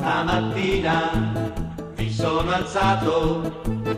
[0.00, 1.10] Stamattina
[1.96, 3.42] mi sono alzato.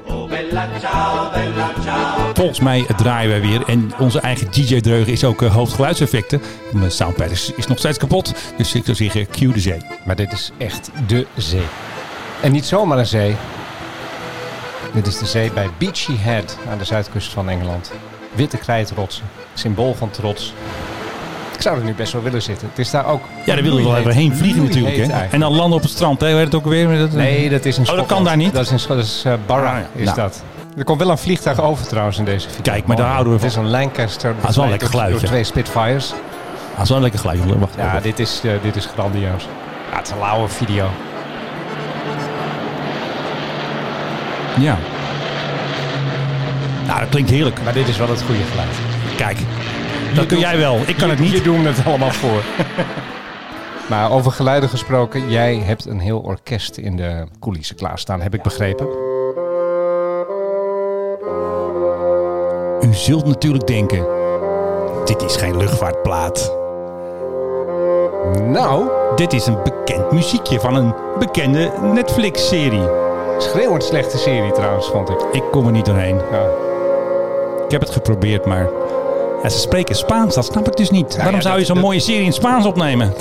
[0.07, 2.35] Oh bella ciao, bella ciao.
[2.35, 3.63] Volgens mij draaien wij weer.
[3.67, 6.43] En onze eigen DJ Dreugen is ook uh, hoofdgeluidseffecten.
[6.73, 8.35] Mijn soundpad is, is nog steeds kapot.
[8.57, 9.81] Dus ik zou zeggen, cue de zee.
[10.05, 11.67] Maar dit is echt de zee.
[12.43, 13.37] En niet zomaar een zee.
[14.93, 17.93] Dit is de zee bij Beachy Head aan de zuidkust van Engeland.
[18.33, 19.25] Witte krijtrotsen,
[19.55, 20.55] symbool van trots.
[21.63, 22.69] Ik zou er nu best wel willen zitten.
[22.69, 23.23] Het is daar ook.
[23.45, 24.97] Ja, daar willen we wel even heen vliegen natuurlijk.
[24.97, 25.25] Hè?
[25.31, 26.21] En dan landen op het strand.
[26.21, 26.27] Hè?
[26.27, 26.99] Het ook weer?
[26.99, 27.91] Dat, nee, dat is een.
[27.91, 28.53] Oh, dat kan daar niet.
[28.53, 30.17] Dat is, een, dat is uh, Barra, is nou.
[30.17, 30.43] dat.
[30.77, 32.73] Er komt wel een vliegtuig over trouwens in deze video.
[32.73, 33.49] Kijk, maar daar houden we van.
[33.49, 34.35] Het is een Lancaster.
[34.41, 35.19] Dat is wel een lekker geluidje.
[35.19, 36.13] Door twee Spitfires.
[36.75, 37.59] Dat is wel een lekker geluidje.
[37.59, 39.49] Wacht, ja, dit is, uh, dit is grandioos.
[39.91, 40.87] Ja, het is een lauwe video.
[44.59, 44.79] Ja.
[46.87, 47.59] Nou, dat klinkt heerlijk.
[47.65, 48.77] Maar dit is wel het goede geluid.
[49.17, 49.39] Kijk,
[50.15, 50.81] dat kun jij wel.
[50.87, 51.31] Ik kan het niet.
[51.31, 52.43] Je doen het allemaal voor.
[53.91, 58.43] maar over geluiden gesproken, jij hebt een heel orkest in de coulissen klaarstaan, heb ik
[58.43, 58.87] begrepen.
[62.81, 64.07] U zult natuurlijk denken,
[65.05, 66.57] dit is geen luchtvaartplaat.
[68.43, 72.89] Nou, dit is een bekend muziekje van een bekende Netflix-serie.
[73.39, 75.21] Schreeuwend slechte serie trouwens, vond ik.
[75.33, 76.17] Ik kom er niet doorheen.
[76.17, 76.47] Ja.
[77.65, 78.69] Ik heb het geprobeerd, maar
[79.43, 81.17] ja, ze spreken Spaans, dat snap ik dus niet.
[81.17, 83.13] Waarom zou je zo'n mooie serie in Spaans opnemen?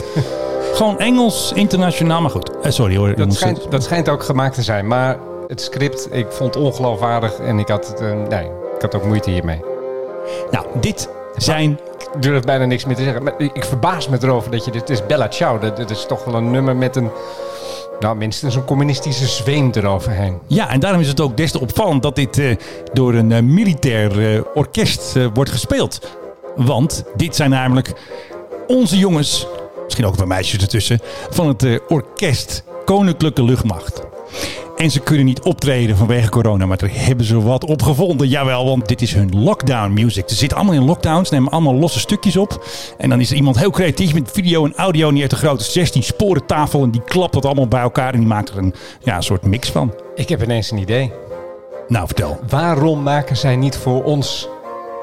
[0.73, 2.51] Gewoon Engels, internationaal, maar goed.
[2.61, 3.15] Eh, sorry hoor.
[3.15, 4.87] Dat schijnt, dat schijnt ook gemaakt te zijn.
[4.87, 9.05] Maar het script, ik vond het ongeloofwaardig en ik had, eh, nee, ik had ook
[9.05, 9.59] moeite hiermee.
[10.51, 11.79] Nou, dit zijn...
[11.99, 13.23] Ik durf bijna niks meer te zeggen.
[13.23, 14.89] Maar ik verbaas me erover dat je dit...
[14.89, 15.59] Is Bella Ciao.
[15.59, 17.09] Dat, dat is toch wel een nummer met een...
[18.01, 20.39] Nou, minstens een communistische zweem eroverheen.
[20.47, 22.55] Ja, en daarom is het ook des te opvallend dat dit eh,
[22.93, 26.17] door een eh, militair eh, orkest wordt gespeeld.
[26.55, 27.93] Want dit zijn namelijk
[28.67, 29.47] onze jongens,
[29.83, 34.01] misschien ook paar meisjes ertussen, van het orkest Koninklijke Luchtmacht.
[34.81, 38.27] En ze kunnen niet optreden vanwege corona, maar daar hebben ze wat op gevonden.
[38.27, 40.29] Jawel, want dit is hun lockdown music.
[40.29, 42.65] Ze zitten allemaal in lockdowns, nemen allemaal losse stukjes op.
[42.97, 45.07] En dan is er iemand heel creatief met video en audio.
[45.07, 48.13] En die heeft een grote 16 sporen tafel en die klapt dat allemaal bij elkaar.
[48.13, 49.93] En die maakt er een, ja, een soort mix van.
[50.15, 51.11] Ik heb ineens een idee.
[51.87, 52.39] Nou, vertel.
[52.49, 54.47] Waarom maken zij niet voor ons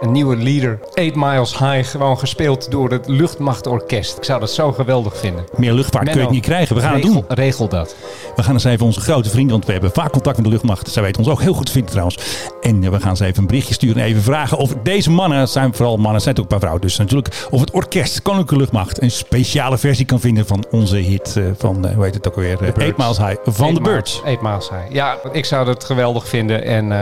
[0.01, 0.79] een nieuwe leader?
[0.95, 4.17] 8 Miles High, gewoon gespeeld door het luchtmachtorkest.
[4.17, 5.45] Ik zou dat zo geweldig vinden.
[5.57, 6.77] Meer luchtvaart kun je het niet krijgen.
[6.77, 7.37] We gaan het regel, doen.
[7.37, 7.95] Regel dat.
[8.37, 10.91] We gaan eens even onze grote vrienden, want we hebben vaak contact met de luchtmacht.
[10.91, 12.19] Zij weten ons ook heel goed te vinden trouwens.
[12.61, 15.39] En eh, we gaan ze even een berichtje sturen en even vragen of deze mannen,
[15.39, 18.23] het zijn vooral mannen, het zijn ook een paar vrouwen dus natuurlijk, of het orkest
[18.23, 22.15] Koninklijke Luchtmacht een speciale versie kan vinden van onze hit eh, van, eh, hoe heet
[22.15, 24.23] het ook alweer, Eight Miles High, van de Birds.
[24.25, 24.95] 8 Miles High.
[24.95, 26.65] Ja, ik zou dat geweldig vinden.
[26.65, 26.93] En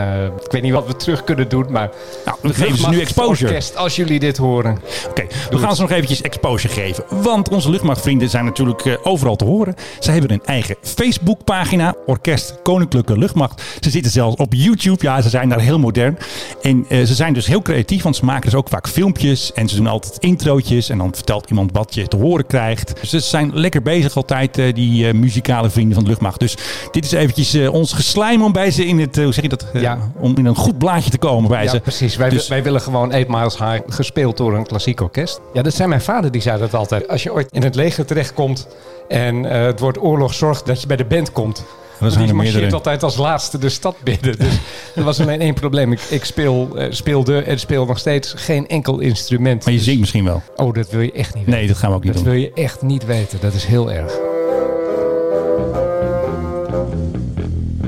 [0.45, 1.91] ik weet niet wat we terug kunnen doen, maar...
[2.25, 3.49] Nou, we geven nu exposure.
[3.51, 4.79] Orkest, als jullie dit horen.
[5.09, 7.05] Oké, we gaan ze nog eventjes exposure geven.
[7.23, 9.75] Want onze luchtmachtvrienden zijn natuurlijk eh, overal te horen.
[10.01, 13.63] Ze hebben een eigen Facebookpagina, Orkest Koninklijke Luchtmacht.
[13.81, 15.05] Ze zitten zelfs op YouTube.
[15.05, 16.19] Ja, ze zijn daar heel modern.
[16.63, 19.53] En eh, ze zijn dus heel creatief, want ze maken dus ook vaak filmpjes.
[19.53, 20.89] En ze doen altijd introotjes.
[20.89, 22.93] En dan vertelt iemand wat je te horen krijgt.
[23.01, 26.41] Dus ze zijn lekker bezig altijd, eh, die muzikale vrienden van de luchtmacht.
[26.41, 26.57] Dus
[26.91, 29.67] dit is eventjes ons geslijm om bij ze in het, hoe zeg je dat?
[29.73, 29.99] Ja.
[30.19, 31.81] Om in een goed blaadje te komen bij Ja, ze.
[31.81, 32.17] precies.
[32.17, 35.41] Wij, Dus- wij willen gewoon 8 Miles High, gespeeld door een klassiek orkest.
[35.53, 37.09] Ja, dat zei mijn vader, die zei dat altijd.
[37.09, 38.67] Als je ooit in het leger terechtkomt
[39.09, 41.57] en eh, het wordt oorlog, zorg dat je bij de band komt.
[41.57, 41.67] zijn
[41.99, 42.77] Want er die marcheert meerdere.
[42.77, 44.39] altijd als laatste de stad binnen.
[44.47, 44.59] Dus
[44.95, 45.93] er was alleen één probleem.
[45.93, 49.63] Ik, ik speel, eh, speelde en speel nog steeds geen enkel instrument.
[49.65, 50.43] Maar je Dus- zingt misschien wel.
[50.57, 51.59] Oh, dat wil je echt niet weten.
[51.61, 52.33] Nee, dat gaan we ook niet Dat doen.
[52.33, 53.39] wil je echt niet weten.
[53.41, 54.13] Dat is heel erg.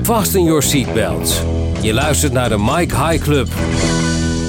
[0.03, 1.41] Fasten your seatbelts.
[1.81, 3.47] Je luistert naar de Mike High Club.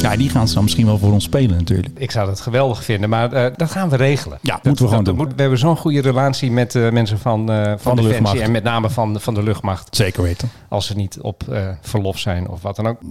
[0.01, 1.99] Ja, die gaan ze dan misschien wel voor ons spelen natuurlijk.
[1.99, 4.39] Ik zou dat geweldig vinden, maar eh, dat gaan we regelen.
[4.43, 5.25] Ja, Dat- moeten we gewoon dat doen.
[5.27, 8.11] moet- we hebben zo'n goede relatie met eh, mensen van, eh, van, Van de Defensie
[8.13, 8.41] luchtmacht.
[8.41, 9.97] en met name van, van de luchtmacht.
[9.97, 10.51] Zeker weten.
[10.69, 11.43] Als ze niet op
[11.81, 12.99] verlof zijn of wat dan ook.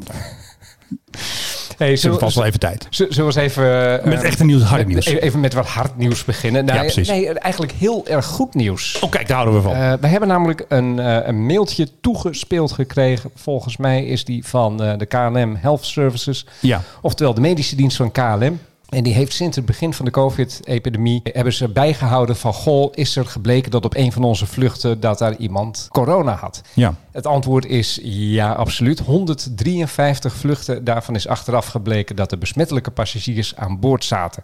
[1.79, 2.87] Hey, zullen, vast wel even tijd.
[2.89, 3.99] zullen we eens even...
[4.01, 5.05] eh, Met echte nieuws, hard met- nieuws.
[5.05, 6.65] Even met wat hard nieuws beginnen.
[6.65, 7.07] Nou, Ja, precies.
[7.07, 8.99] Nee, eigenlijk heel erg goed nieuws.
[9.01, 9.73] Oh, kijk, daar houden we van.
[9.77, 13.29] Eh, we hebben namelijk een, eh, een mailtje toegespeeld gekregen.
[13.35, 16.45] Volgens mij is die van de KLM Health Services.
[16.59, 16.81] ja.
[17.01, 18.59] Oftewel de medische dienst van KLM.
[18.89, 21.21] En die heeft sinds het begin van de COVID-epidemie...
[21.23, 22.53] hebben ze bijgehouden van...
[22.53, 24.99] goh, is er gebleken dat op een van onze vluchten...
[24.99, 26.61] dat daar iemand corona had?
[26.73, 26.95] Ja.
[27.11, 28.99] Het antwoord is ja, absoluut.
[28.99, 30.83] 153 vluchten.
[30.83, 34.43] Daarvan is achteraf gebleken dat er besmettelijke passagiers aan boord zaten.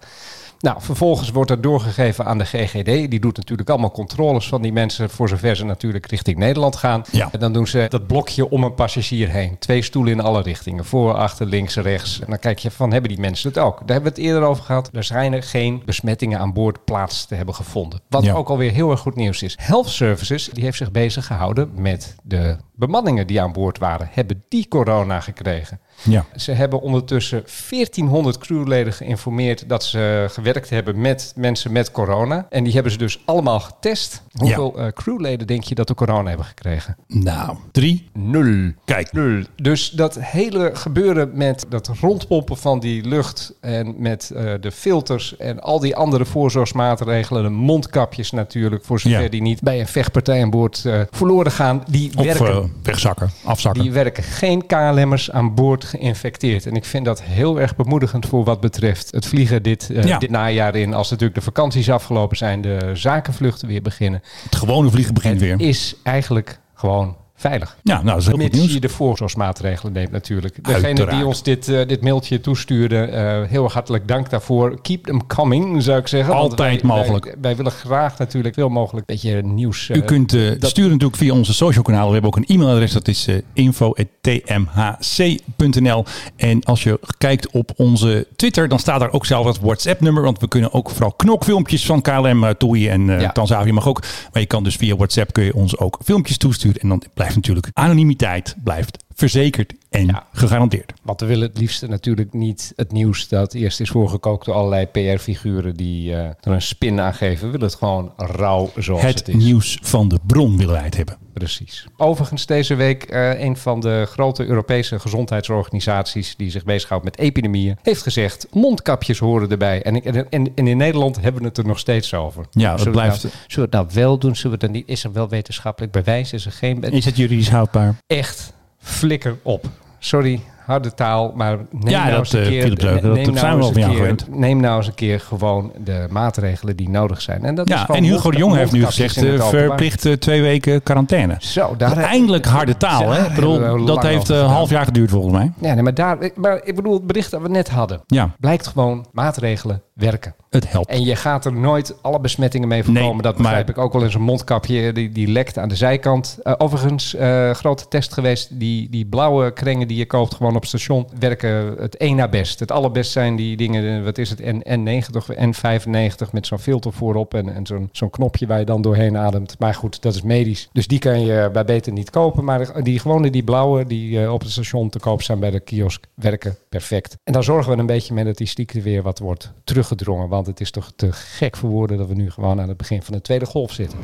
[0.60, 2.86] Nou, vervolgens wordt dat doorgegeven aan de GGD.
[2.86, 7.04] Die doet natuurlijk allemaal controles van die mensen, voor zover ze natuurlijk richting Nederland gaan.
[7.12, 7.30] Ja.
[7.32, 9.56] En dan doen ze dat blokje om een passagier heen.
[9.60, 10.86] Twee stoelen in alle richtingen.
[10.86, 12.20] Voor, achter, links, rechts.
[12.20, 13.78] En dan kijk je van, hebben die mensen het ook?
[13.78, 14.90] Daar hebben we het eerder over gehad.
[14.94, 18.00] Er schijnen geen besmettingen aan boord plaats te hebben gevonden.
[18.10, 18.34] Wat Ja.
[18.34, 19.58] ook alweer heel erg goed nieuws is.
[19.62, 24.10] Health Services, die heeft zich bezig gehouden met de bemanningen die aan boord waren.
[24.12, 25.80] Hebben die corona gekregen?
[26.04, 26.26] Ja.
[26.36, 32.48] Ze hebben ondertussen 1400 crewleden geïnformeerd dat ze gewerkt hebben met mensen met corona.
[32.50, 34.24] En die hebben ze dus allemaal getest.
[34.34, 36.96] Hoeveel eh, crewleden denk je dat de corona hebben gekregen?
[37.08, 38.10] Nou, drie.
[38.14, 38.72] Nul.
[38.86, 39.12] Kijk.
[39.12, 39.44] Nul.
[39.56, 45.38] Dus dat hele gebeuren met dat rondpompen van die lucht en met eh, de filters
[45.38, 49.30] en al die andere voorzorgsmaatregelen, de mondkapjes natuurlijk, voor zover Ja.
[49.30, 53.82] die niet bij een vechtpartij aan boord eh, verloren gaan, die Of werken wegzakken, afzakken.
[53.82, 56.66] die werken geen KLM'ers aan boord geïnfecteerd.
[56.66, 60.18] En ik vind dat heel erg bemoedigend voor wat betreft het vliegen dit, eh, Ja.
[60.18, 60.94] dit najaar in.
[60.94, 64.22] Als natuurlijk de vakanties afgelopen zijn, de zakenvluchten weer beginnen.
[64.44, 65.60] Het gewone vliegen begint weer.
[65.60, 67.18] Is eigenlijk gewoon
[67.50, 67.78] veilig.
[67.84, 68.74] Ja, nou, dat is heel goed Mits nieuws.
[68.74, 70.64] je de voorzorgsmaatregelen neemt natuurlijk.
[70.66, 71.18] Degene Uiteraard.
[71.18, 74.82] die ons dit, eh, dit mailtje toestuurde, eh, heel hartelijk dank daarvoor.
[74.82, 76.34] Keep them coming, zou ik zeggen.
[76.34, 77.26] Altijd wij- mogelijk.
[77.26, 79.90] Wij, wij willen graag natuurlijk veel mogelijk een beetje nieuws.
[79.90, 82.08] U kunt eh, dat- sturen natuurlijk via onze social kanalen.
[82.08, 82.92] We hebben ook een e-mailadres.
[82.92, 86.06] Dat is info.tmhc.nl
[86.36, 90.24] En als je kijkt op onze Twitter, dan staat daar ook zelf het WhatsApp nummer.
[90.24, 93.32] Want we kunnen ook vooral knokfilmpjes van KLM, uh, TUI en Ja.
[93.32, 94.02] Tanzavia mag ook.
[94.32, 96.82] Maar je kan dus via WhatsApp kun je ons ook filmpjes toesturen.
[96.82, 97.70] En dan blijft natuurlijk.
[97.74, 100.26] Anonimiteit blijft verzekerd en Ja.
[100.34, 100.94] gegarandeerd.
[101.02, 104.86] Want we willen het liefst natuurlijk niet het nieuws dat eerst is voorgekookt door allerlei
[104.86, 107.46] PR-figuren die eh, er een spin aan geven.
[107.46, 109.36] We willen het gewoon rauw zoals het, Het is.
[109.44, 111.18] nieuws van de bron willen wij het hebben.
[111.34, 111.88] Precies.
[111.98, 117.78] Overigens deze week eh, een van de grote Europese gezondheidsorganisaties die zich bezighoudt met epidemieën,
[117.82, 119.82] heeft gezegd mondkapjes horen erbij.
[119.84, 122.46] En, en, en, en in Nederland hebben we het er nog steeds over.
[122.52, 124.36] Ja, dat Zullen we blijft- nou- zullen we het nou wel doen?
[124.36, 124.90] Zullen we het dan niet?
[124.90, 126.34] Is er wel wetenschappelijk bewijs?
[126.34, 126.82] Is er geen...
[126.84, 127.96] Is het juridisch houdbaar?
[128.08, 128.54] echt
[128.86, 129.66] flikker op.
[130.00, 133.58] Sorry, harde taal, maar neem Ja, nou eens een eh, keer, Philip neem dat nou
[133.58, 134.16] we al keer-.
[134.30, 137.44] Neem nou eens een keer gewoon de maatregelen die nodig zijn.
[137.44, 140.42] En dat is Ja, en Hugo de Jong heeft nu gezegd eh, verplicht eh, twee
[140.42, 141.36] weken quarantaine.
[141.40, 143.34] Zo, daar Eindelijk harde taal, hè?
[143.36, 145.52] Bedoel, dat heeft een half jaar geduurd volgens mij.
[145.60, 148.02] Ja, nee, maar, daar, maar ik bedoel, het bericht dat we net hadden.
[148.08, 150.36] Ja, Blijkt gewoon, maatregelen werken.
[150.50, 150.90] het helpt.
[150.90, 153.12] En je gaat er nooit alle besmettingen mee voorkomen.
[153.14, 154.94] Nee, dat maar- begrijp ik ook wel in zo'n mondkapje.
[154.94, 156.40] Die, die lekt aan de zijkant.
[156.44, 158.60] Eh, overigens, eh, grote test geweest.
[158.60, 161.08] Die, die blauwe kringen die je koopt gewoon op het station...
[161.20, 162.60] werken het één na best.
[162.60, 166.32] Het allerbest zijn die dingen, eh, wat is het, N, N90 of N95...
[166.32, 169.56] met zo'n filter voorop en, en zo'n zo'n knopje waar je dan doorheen ademt.
[169.60, 170.70] Maar goed, dat is medisch.
[170.72, 172.44] Dus die kan je bij beter niet kopen.
[172.44, 176.06] Maar die gewone, die blauwe, die op het station te koop zijn bij de kiosk...
[176.14, 177.18] werken perfect.
[177.24, 179.54] En daar zorgen we een beetje mee dat die ziekte weer wat wordt
[179.86, 180.30] teruggedrongen.
[180.30, 183.02] Want het is toch te gek voor woorden dat we nu gewoon aan het begin
[183.02, 184.00] van de tweede golf zitten.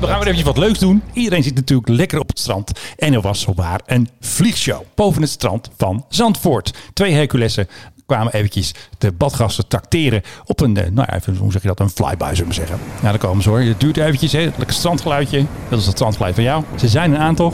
[0.00, 1.02] We gaan weer even wat leuks doen.
[1.12, 2.72] Iedereen zit natuurlijk lekker op het strand.
[2.96, 6.74] En er was zowaar een vliegshow boven het strand van Zandvoort.
[6.92, 7.68] Twee Herculessen
[8.06, 11.80] kwamen eventjes de badgasten tracteren op een, eh, nou ja, even, hoe zeg je dat,
[11.80, 12.78] een flyby zullen we zeggen.
[12.94, 13.60] Nou, daar komen ze hoor.
[13.60, 14.42] Het duurt eventjes, hè.
[14.42, 15.44] Lekker strandgeluidje.
[15.68, 16.64] Dat is het strandgeluid van jou.
[16.76, 17.52] Ze zijn een aantal.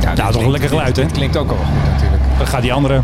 [0.00, 1.02] Ja, Nou, toch een lekker geluid, hè?
[1.02, 2.09] Het klinkt ook al wel goed natuurlijk.
[2.40, 3.02] Dan gaat die andere.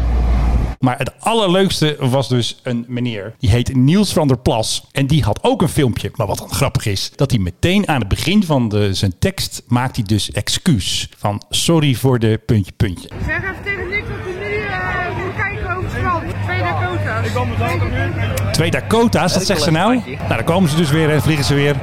[0.78, 3.34] Maar het allerleukste was dus een meneer.
[3.38, 4.86] Die heet Niels van der Plas.
[4.92, 6.10] En die had ook een filmpje.
[6.14, 9.62] Maar wat dan grappig is, dat hij meteen aan het begin van de, zijn tekst
[9.66, 11.08] maakt hij dus excuus.
[11.16, 13.08] Van sorry voor de puntje puntje.
[13.26, 16.24] Zeg even tegen Nick dat hij nu eh, moet kijken over het strand.
[16.44, 17.26] Twee Dakota's.
[17.26, 19.94] Ik kom Twee Dakota's, wat zegt ze nou?
[19.94, 21.76] Nou, daar komen ze dus weer en vliegen ze weer.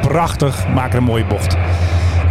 [0.00, 1.56] Prachtig, maken een mooie bocht.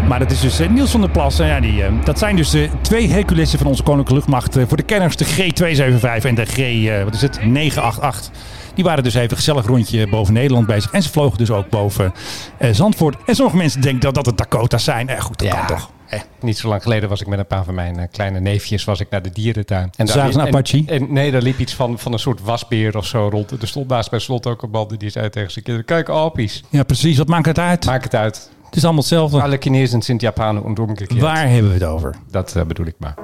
[0.08, 1.40] Maar dat is dus eh, Niels van der Plas.
[1.40, 4.56] En ja, die, eh, dat zijn dus de twee Herculessen van onze Koninklijke Luchtmacht.
[4.56, 8.32] eh, voor de kenners de G275 en de G, eh, wat is het, 988.
[8.76, 10.92] Die waren dus even gezellig rondje boven Nederland bezig.
[10.92, 12.14] En ze vlogen dus ook boven
[12.58, 13.16] eh, Zandvoort.
[13.26, 15.10] En sommige mensen denken dat dat het Dakota's zijn.
[15.10, 15.54] Eh, goed, dat Ja.
[15.56, 15.90] kan toch.
[16.08, 16.20] Eh.
[16.42, 19.00] Niet zo lang geleden was ik met een paar van mijn eh, kleine neefjes was
[19.00, 19.90] ik naar de dierentuin.
[19.96, 20.84] En Zagen ze een en- Apache?
[20.86, 23.52] En, nee, daar liep iets van, van een soort wasbeer of zo rond.
[23.62, 25.90] Er stond naast bij slot ook een man die zei tegen zijn kinderen...
[26.04, 26.64] Kijk, apies.
[26.70, 27.18] Ja, precies.
[27.18, 27.86] Wat maakt het uit?
[27.86, 28.50] Maak het uit.
[28.74, 29.42] Het is allemaal hetzelfde.
[29.42, 31.20] Alle Chinezen zijn Japanen en omgekeerd.
[31.20, 32.16] Waar hebben we het over?
[32.32, 33.16] Dat eh, bedoel ik maar.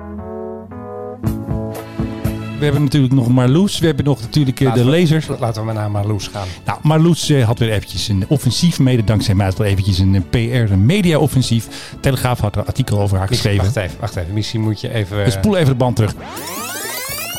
[2.57, 3.79] We hebben natuurlijk nog Marloes.
[3.79, 5.27] We hebben nog natuurlijk eh, de we- lasers.
[5.39, 6.47] Laten we maar naar Marloes gaan.
[6.65, 8.79] Nou, Marloes eh, had weer eventjes een offensief.
[8.79, 10.37] Mede dankzij mij had wel eventjes een PR-
[10.71, 11.93] en media-offensief.
[11.99, 13.63] Telegraaf had er een artikel over haar geschreven.
[13.63, 14.33] Wacht even, wacht even.
[14.33, 15.25] Misschien moet je even...
[15.25, 16.15] Dus spoel even de band terug.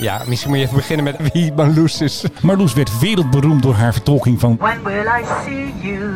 [0.00, 2.24] Ja, misschien moet je even beginnen met wie Marloes is.
[2.42, 4.56] Marloes werd wereldberoemd door haar vertolking van...
[4.56, 6.10] When will I see you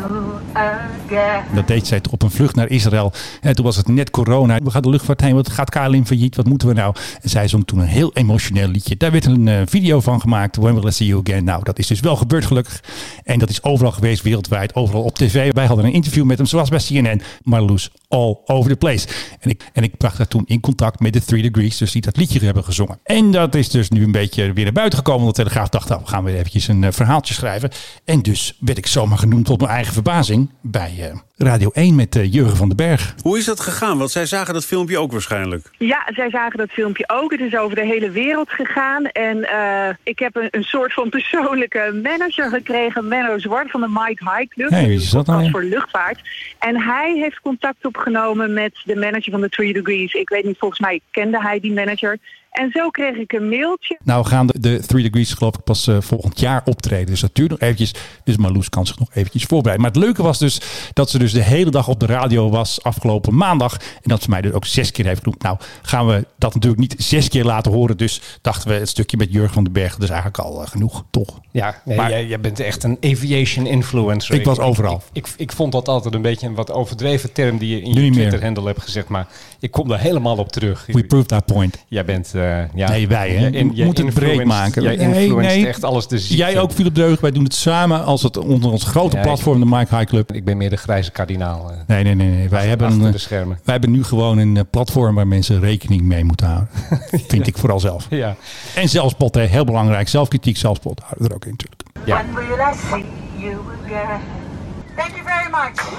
[0.53, 1.45] again?
[1.55, 3.13] Dat deed zij op een vlucht naar Israël.
[3.41, 4.59] En toen was het net corona.
[4.63, 5.35] We gaan de luchtvaart heen.
[5.35, 6.37] Wat gaat KLM failliet?
[6.37, 6.95] Wat moeten we nou?
[7.21, 8.97] En zij zong toen een heel emotioneel liedje.
[8.97, 10.57] Daar werd een eh, video van gemaakt.
[10.57, 11.45] When will I see you again?
[11.45, 12.83] Nou, dat is dus wel gebeurd gelukkig.
[13.25, 14.75] En dat is overal geweest, wereldwijd.
[14.75, 15.53] Overal op tv.
[15.53, 17.23] Wij hadden een interview met hem, zoals bij CNN.
[17.43, 19.09] Marloes, all over the place.
[19.41, 21.79] En ik, en ik bracht haar toen in contact met de Three Degrees.
[21.79, 22.99] Dus die dat liedje hebben gezongen.
[23.05, 25.23] En dat is dus nu een beetje weer naar buiten gekomen.
[25.23, 27.71] Want de Telegraaf dacht, nou, we gaan weer eventjes een eh, verhaaltje schrijven.
[28.05, 30.51] En dus werd ik zomaar genoemd tot mijn eigen verbazing.
[30.61, 33.15] Bij eh, Radio 1 met eh, Jurgen van den Berg.
[33.23, 33.99] Hoe is dat gegaan?
[33.99, 35.71] Want zij zagen dat filmpje ook waarschijnlijk.
[35.79, 37.31] Ja, zij zagen dat filmpje ook.
[37.31, 39.05] Het is over de hele wereld gegaan.
[39.05, 43.09] En eh, ik heb een, een soort van persoonlijke manager gekregen.
[43.09, 44.71] Menno Zwart van de Mike High Club.
[44.71, 46.21] Hey, wie Dat is dat nou voor luchtvaart.
[46.59, 50.13] En hij heeft contact opgenomen met de manager van de Three Degrees.
[50.13, 52.19] Ik weet niet, volgens mij kende hij die manager.
[52.55, 53.99] En zo kreeg ik een mailtje.
[54.05, 57.07] Nou gaan de, de Three Degrees geloof ik pas eh, volgend jaar optreden.
[57.07, 57.95] Dus dat duurt nog eventjes.
[58.25, 59.85] Dus Marloes kan zich nog eventjes voorbereiden.
[59.87, 60.61] Maar het leuke was dus
[60.93, 63.77] dat ze dus de hele dag op de radio was afgelopen maandag.
[63.77, 65.43] En dat ze mij dus ook zes keer heeft genoemd.
[65.43, 67.97] Nou gaan we dat natuurlijk niet zes keer laten horen.
[67.97, 69.93] Dus dachten we het stukje met Jurgen van den Berg.
[69.93, 71.41] Dat is eigenlijk al eh, genoeg, toch?
[71.51, 74.35] Ja, nee, Maar- jij, jij bent echt een aviation influencer.
[74.35, 75.03] Ik was overal.
[75.13, 78.03] Ik, ik, ik vond dat altijd een beetje een wat overdreven term die je in
[78.05, 78.11] je.
[78.11, 79.09] Twitter-handle hebt gezegd.
[79.09, 79.27] Maar
[79.61, 80.87] ik kom daar helemaal op terug.
[80.87, 81.85] We proved that point.
[81.89, 82.33] Jij bent...
[82.35, 82.44] eh,
[82.75, 83.47] ja, Nee, wij, hè?
[83.47, 84.83] jij- We moeten het breed maken.
[84.83, 85.67] Jij Nee, influenced nee.
[85.67, 86.37] echt alles de ziekte.
[86.37, 87.21] Jij ook, Philip Deug.
[87.21, 90.33] Wij doen het samen als het onder ons grote Ja, platform, de Mike High Club.
[90.33, 91.71] Ik ben meer de grijze kardinaal.
[91.71, 91.77] eh.
[91.87, 92.29] Nee, nee, nee.
[92.31, 92.49] nee.
[92.49, 93.59] Wij, hebben de schermen.
[93.65, 96.69] wij hebben nu gewoon een eh, platform waar mensen rekening mee moeten houden.
[97.29, 98.07] Vind ik vooral zelf.
[98.11, 98.37] Ja.
[98.75, 100.09] En zelfspot, hè, heel belangrijk.
[100.09, 101.83] Zelfkritiek, zelfspot houden we er ook in natuurlijk.
[102.05, 102.25] Ja.
[104.97, 105.93] Thank you very much.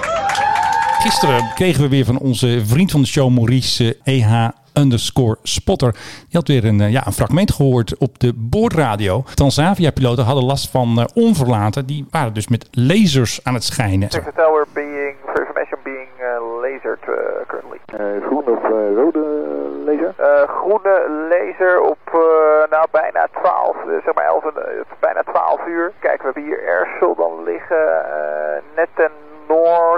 [0.98, 5.92] Gisteren kregen we weer van onze vriend van de show, Maurice eh, EH underscore spotter.
[6.28, 9.22] Die had weer een, eh, ja, een fragment gehoord op de boordradio.
[9.34, 11.86] Transavia-piloten hadden last van eh, onverlaten.
[11.86, 14.08] Die waren dus met lasers aan het schijnen.
[14.08, 17.14] Texas Tower being, for information, being uh, lasered uh,
[17.46, 17.78] currently.
[18.26, 18.62] groene of
[18.96, 19.24] rode
[19.84, 20.14] laser?
[20.46, 22.20] groene laser op uh,
[22.70, 25.92] nou, bijna 12, uh, zeg maar 11, en, uh, bijna 12 uur.
[25.98, 29.10] Kijk, we hebben hier Airsel dan liggen, uh, net ten.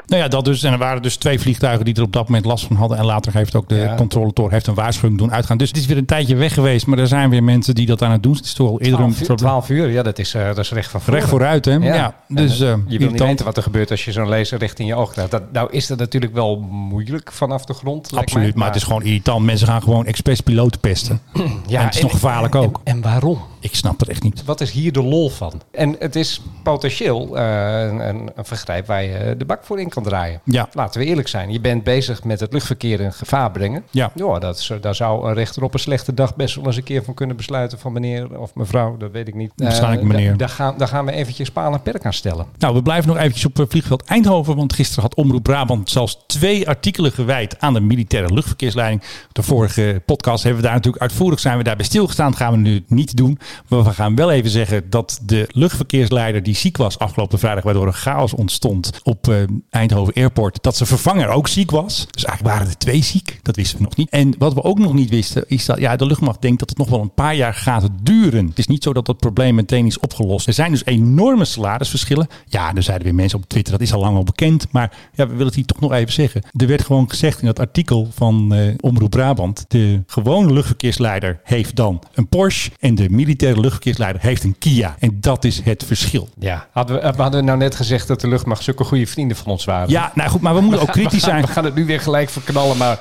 [0.07, 0.63] Nou ja, dat dus.
[0.63, 2.99] En er waren dus twee vliegtuigen die er op dat moment last van hadden.
[2.99, 3.95] En later heeft ook de Ja.
[3.95, 5.57] controletoren heeft een waarschuwing doen uitgaan.
[5.57, 6.87] Dus het is weer een tijdje weg geweest.
[6.87, 8.35] Maar er zijn weer mensen die dat aan het doen.
[8.35, 10.59] Het is toch al eerder 12 een uur, 12 uur, ja, dat is, eh, dat
[10.59, 11.15] is recht van voren.
[11.19, 11.65] recht vooruit.
[11.65, 11.73] Hè?
[11.75, 12.15] Ja.
[12.29, 14.89] dus eh eh, je wil niet weten wat er gebeurt als je zo'n laser richting
[14.89, 15.31] je oog krijgt.
[15.31, 18.17] Dat, nou is dat natuurlijk wel moeilijk vanaf de grond.
[18.17, 19.45] Absoluut, mij, maar het is gewoon irritant.
[19.45, 21.21] Mensen gaan gewoon expres piloten pesten.
[21.67, 22.81] Ja, en het is nog gevaarlijk en- ook.
[22.85, 23.39] En, waarom?
[23.61, 24.45] Ik snap het echt niet.
[24.45, 25.61] Wat is hier de lol van?
[25.71, 30.03] En het is potentieel eh, een, een, vergrijp waar je de bak voor in kan
[30.03, 30.41] draaien.
[30.45, 30.69] Ja.
[30.73, 31.53] Laten we eerlijk zijn.
[31.53, 33.83] Je bent bezig met het luchtverkeer in gevaar brengen.
[33.91, 34.11] Ja.
[34.39, 37.05] dat is, daar zou een rechter op een slechte dag best wel eens een keer
[37.05, 38.97] van kunnen besluiten van meneer of mevrouw.
[38.97, 39.53] Dat weet ik niet.
[39.57, 40.31] Waarschijnlijk Eh, meneer.
[40.31, 42.47] da- Daar gaan, daar gaan we eventjes paal en perk aan stellen.
[42.59, 44.57] Nou, we blijven nog eventjes op eh, vliegveld Eindhoven.
[44.57, 49.03] Want gisteren had Omroep Brabant zelfs twee artikelen gewijd aan de militaire luchtverkeersleiding.
[49.33, 52.31] De vorige podcast hebben we daar natuurlijk uitvoerig zijn we daarbij stilgestaan.
[52.31, 53.39] Dat gaan we nu niet doen.
[53.69, 57.87] Maar we gaan wel even zeggen dat de luchtverkeersleider die ziek was afgelopen vrijdag, waardoor
[57.87, 59.37] er chaos ontstond op eh,
[59.71, 62.07] Eindhoven Airport, dat zijn vervanger ook ziek was.
[62.11, 63.39] Dus eigenlijk waren er twee ziek.
[63.43, 64.11] Dat wisten we nog niet.
[64.11, 66.79] En wat we ook nog niet wisten, is dat ja, de luchtmacht denkt dat het
[66.79, 68.47] nog wel een paar jaar gaat duren.
[68.47, 70.47] Het is niet zo dat dat probleem meteen is opgelost.
[70.47, 72.27] Er zijn dus enorme salarisverschillen.
[72.47, 74.67] Ja, er zeiden weer mensen op Twitter, dat is al lang al bekend.
[74.73, 76.43] Maar ja, we willen het hier toch nog even zeggen.
[76.53, 79.65] Er werd gewoon gezegd in dat artikel van eh, Omroep Brabant.
[79.69, 82.71] De gewone luchtverkeersleider heeft dan een Porsche.
[82.79, 84.97] En de militaire luchtverkeersleider heeft een Kia.
[84.99, 86.29] En dat is het verschil.
[86.39, 86.67] Ja.
[86.73, 89.65] Hadden we, we hadden nou net gezegd dat de luchtmacht zulke goede vrienden van ons
[89.65, 89.91] waren.
[89.91, 91.47] Ja, nou goed, maar we moeten ook kritisch we gaan, zijn.
[91.47, 92.99] We gaan het nu weer gelijk verknallen, maar...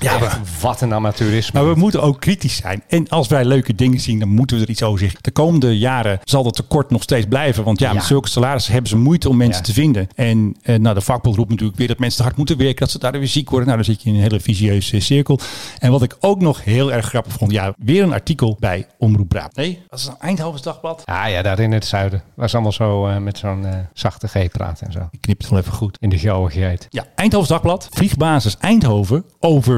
[0.00, 1.60] Ja, echt, wat een amateurisme.
[1.62, 2.82] Maar we moeten ook kritisch zijn.
[2.88, 5.18] En als wij leuke dingen zien, dan moeten we er iets over zeggen.
[5.22, 7.64] De komende jaren zal dat tekort nog steeds blijven.
[7.64, 7.94] Want ja, Ja.
[7.94, 9.66] met zulke salarissen hebben ze moeite om mensen Ja.
[9.66, 10.08] te vinden.
[10.14, 12.76] En eh, nou, de vakbond roept natuurlijk weer dat mensen te hard moeten werken.
[12.78, 13.68] Dat ze daar weer ziek worden.
[13.68, 15.38] Nou, dan zit je in een hele visieuze cirkel.
[15.78, 17.50] En wat ik ook nog heel erg grappig vond.
[17.52, 19.56] Ja, weer een artikel bij Omroep Brabant.
[19.56, 21.02] Nee, dat is een Eindhovens Dagblad.
[21.04, 22.22] Ah ja, daar in het zuiden.
[22.34, 25.08] Waar ze allemaal zo eh, met zo'n eh, zachte G praten en zo.
[25.10, 25.96] Ik knip het wel even goed.
[26.00, 26.86] In de geouwigheid.
[26.90, 27.88] Ja, Eindhovens Dagblad.
[27.90, 29.24] Vliegbasis Eindhoven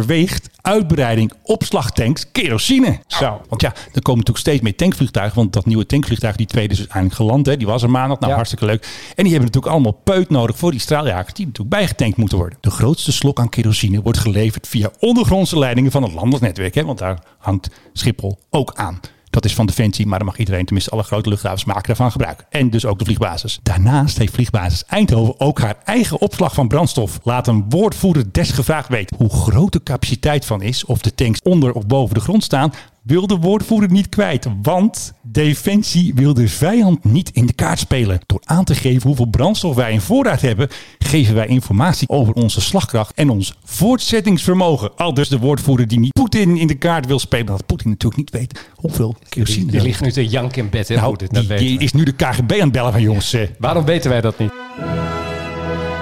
[0.09, 3.01] overweegt uitbreiding opslagtanks kerosine.
[3.07, 3.41] Zo.
[3.49, 5.37] Want ja, er komen natuurlijk steeds meer tankvliegtuigen.
[5.37, 7.47] Want dat nieuwe tankvliegtuig, die tweede is uiteindelijk geland.
[7.47, 7.57] Hè.
[7.57, 8.17] Die was er maandag.
[8.19, 8.37] Nou, Ja.
[8.37, 8.83] hartstikke leuk.
[8.83, 11.35] En die hebben natuurlijk allemaal peut nodig voor die straaljagers.
[11.35, 12.59] Die natuurlijk bijgetankt moeten worden.
[12.61, 16.75] De grootste slok aan kerosine wordt geleverd via ondergrondse leidingen van het landelijk netwerk.
[16.75, 16.85] Hè.
[16.85, 19.01] Want daar hangt Schiphol ook aan.
[19.39, 22.45] Dat is van Defensie, maar dan mag iedereen, tenminste alle grote luchthavens, maken daarvan gebruik.
[22.51, 23.59] En dus ook de vliegbasis.
[23.63, 27.19] Daarnaast heeft vliegbasis Eindhoven ook haar eigen opslag van brandstof.
[27.23, 31.73] Laat een woordvoerder desgevraagd weten hoe groot de capaciteit van is, of de tanks onder
[31.73, 34.47] of boven de grond staan, wil de woordvoerder niet kwijt.
[34.63, 38.21] Want Defensie wil de vijand niet in de kaart spelen.
[38.27, 40.69] Door aan te geven hoeveel brandstof wij in voorraad hebben,
[40.99, 44.97] geven wij informatie over onze slagkracht en ons voortzettingsvermogen.
[44.97, 47.47] Al dus de woordvoerder die niet Poetin in de kaart wil spelen.
[47.47, 49.63] Dat Poetin natuurlijk niet weet hoeveel kerosine.
[49.63, 50.95] Die, die ligt nu te jank in bed, hè?
[50.95, 53.33] nou, Poetin, dat die, die is nu de KGB aan het bellen van jongens.
[53.33, 54.51] eh, Waarom weten wij dat niet?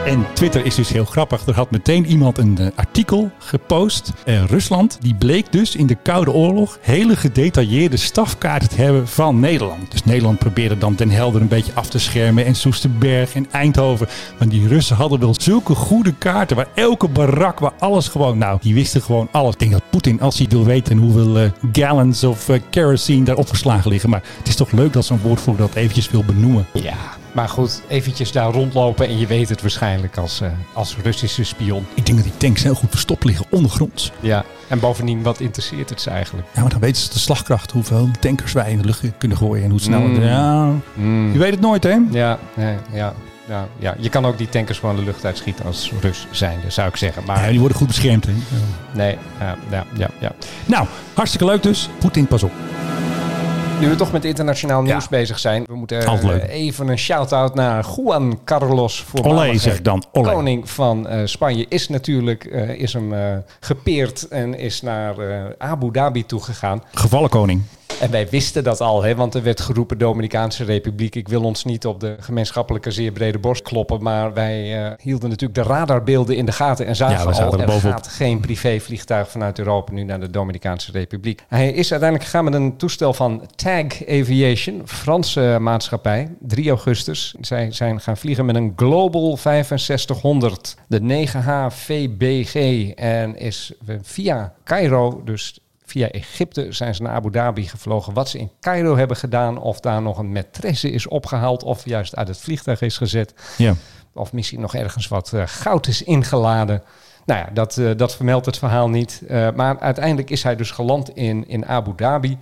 [0.07, 1.47] En Twitter is dus heel grappig.
[1.47, 4.13] Er had meteen iemand een eh, artikel gepost.
[4.25, 9.41] Eh, Rusland, die bleek dus in de Koude Oorlog hele gedetailleerde stafkaarten te hebben van
[9.41, 9.91] Nederland.
[9.91, 14.09] Dus Nederland probeerde dan Den Helder een beetje af te schermen en Soesterberg en Eindhoven.
[14.39, 18.59] Maar die Russen hadden wel zulke goede kaarten waar elke barak, waar alles gewoon, nou,
[18.63, 19.53] die wisten gewoon alles.
[19.53, 23.91] Ik denk dat Poetin, als hij wil weten hoeveel eh, gallons of kerosine daar opgeslagen
[23.91, 24.11] liggen.
[24.11, 26.67] Maar het is toch leuk dat zo'n woordvoerder dat eventjes wil benoemen.
[26.73, 31.45] Ja, maar goed, eventjes daar rondlopen en je weet het waarschijnlijk als, eh, als Russische
[31.45, 31.87] spion.
[31.95, 34.13] Ik denk dat die tanks heel goed verstopt liggen ondergronds.
[34.21, 36.49] Ja, en bovendien, wat interesseert het ze eigenlijk?
[36.55, 39.65] Ja, maar dan weten ze de slagkracht, hoeveel tankers wij in de lucht kunnen gooien
[39.65, 40.01] en hoe snel.
[40.01, 40.23] Mm.
[40.23, 40.73] Ja,
[41.33, 41.97] je weet het nooit, hè?
[42.11, 43.15] Ja, nee, ja,
[43.49, 46.89] ja, ja, je kan ook die tankers gewoon de lucht uitschieten als Rus zijnde, zou
[46.89, 47.23] ik zeggen.
[47.27, 48.33] Maar Ja, die worden goed beschermd, hè?
[48.93, 50.33] nee, ja, ja, ja, ja.
[50.67, 51.89] Nou, hartstikke leuk dus.
[51.99, 52.53] Poetin, pas op.
[53.81, 55.09] Nu we toch met internationaal nieuws Ja.
[55.11, 60.05] bezig zijn, we moeten eh, even een shout-out naar Juan Carlos, voormalige Olé, zeg dan.
[60.13, 60.33] Olé.
[60.33, 61.67] koning van eh, Spanje.
[61.69, 66.83] Is natuurlijk eh, is hem eh, gepeerd en is naar eh, Abu Dhabi toegegaan.
[66.95, 67.63] Gevallen koning.
[68.01, 71.15] En wij wisten dat al, hè, want er werd geroepen Dominicaanse Republiek.
[71.15, 75.29] Ik wil ons niet op de gemeenschappelijke zeer brede borst kloppen, maar wij eh, hielden
[75.29, 77.97] natuurlijk de radarbeelden in de gaten en zagen Ja, al, er er bovenop.
[77.97, 81.45] gaat geen privévliegtuig vanuit Europa nu naar de Dominicaanse Republiek.
[81.49, 87.35] Hij is uiteindelijk gegaan met een toestel van TAG Aviation, Franse maatschappij, 3 augustus.
[87.41, 93.73] Zij zijn gaan vliegen met een Global 6500, de 9H VBG en is
[94.03, 98.13] via Cairo, dus Via Egypte zijn ze naar Abu Dhabi gevlogen.
[98.13, 102.17] Wat ze in Cairo hebben gedaan, of daar nog een maîtresse is opgehaald, of juist
[102.17, 103.75] uit het vliegtuig is gezet, Ja.
[104.15, 106.83] of misschien nog ergens wat eh, goud is ingeladen.
[107.27, 109.23] Nou ja, dat, eh, dat vermeldt het verhaal niet.
[109.29, 112.39] Eh, maar uiteindelijk is hij dus geland in, in Abu Dhabi.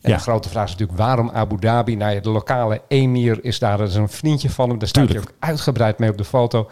[0.00, 0.16] En Ja.
[0.16, 1.96] de grote vraag is natuurlijk, waarom Abu Dhabi?
[1.96, 4.78] Nou ja, de lokale emir is daar, dat is een vriendje van hem.
[4.78, 6.70] Daar staat hij ook uitgebreid mee op de foto.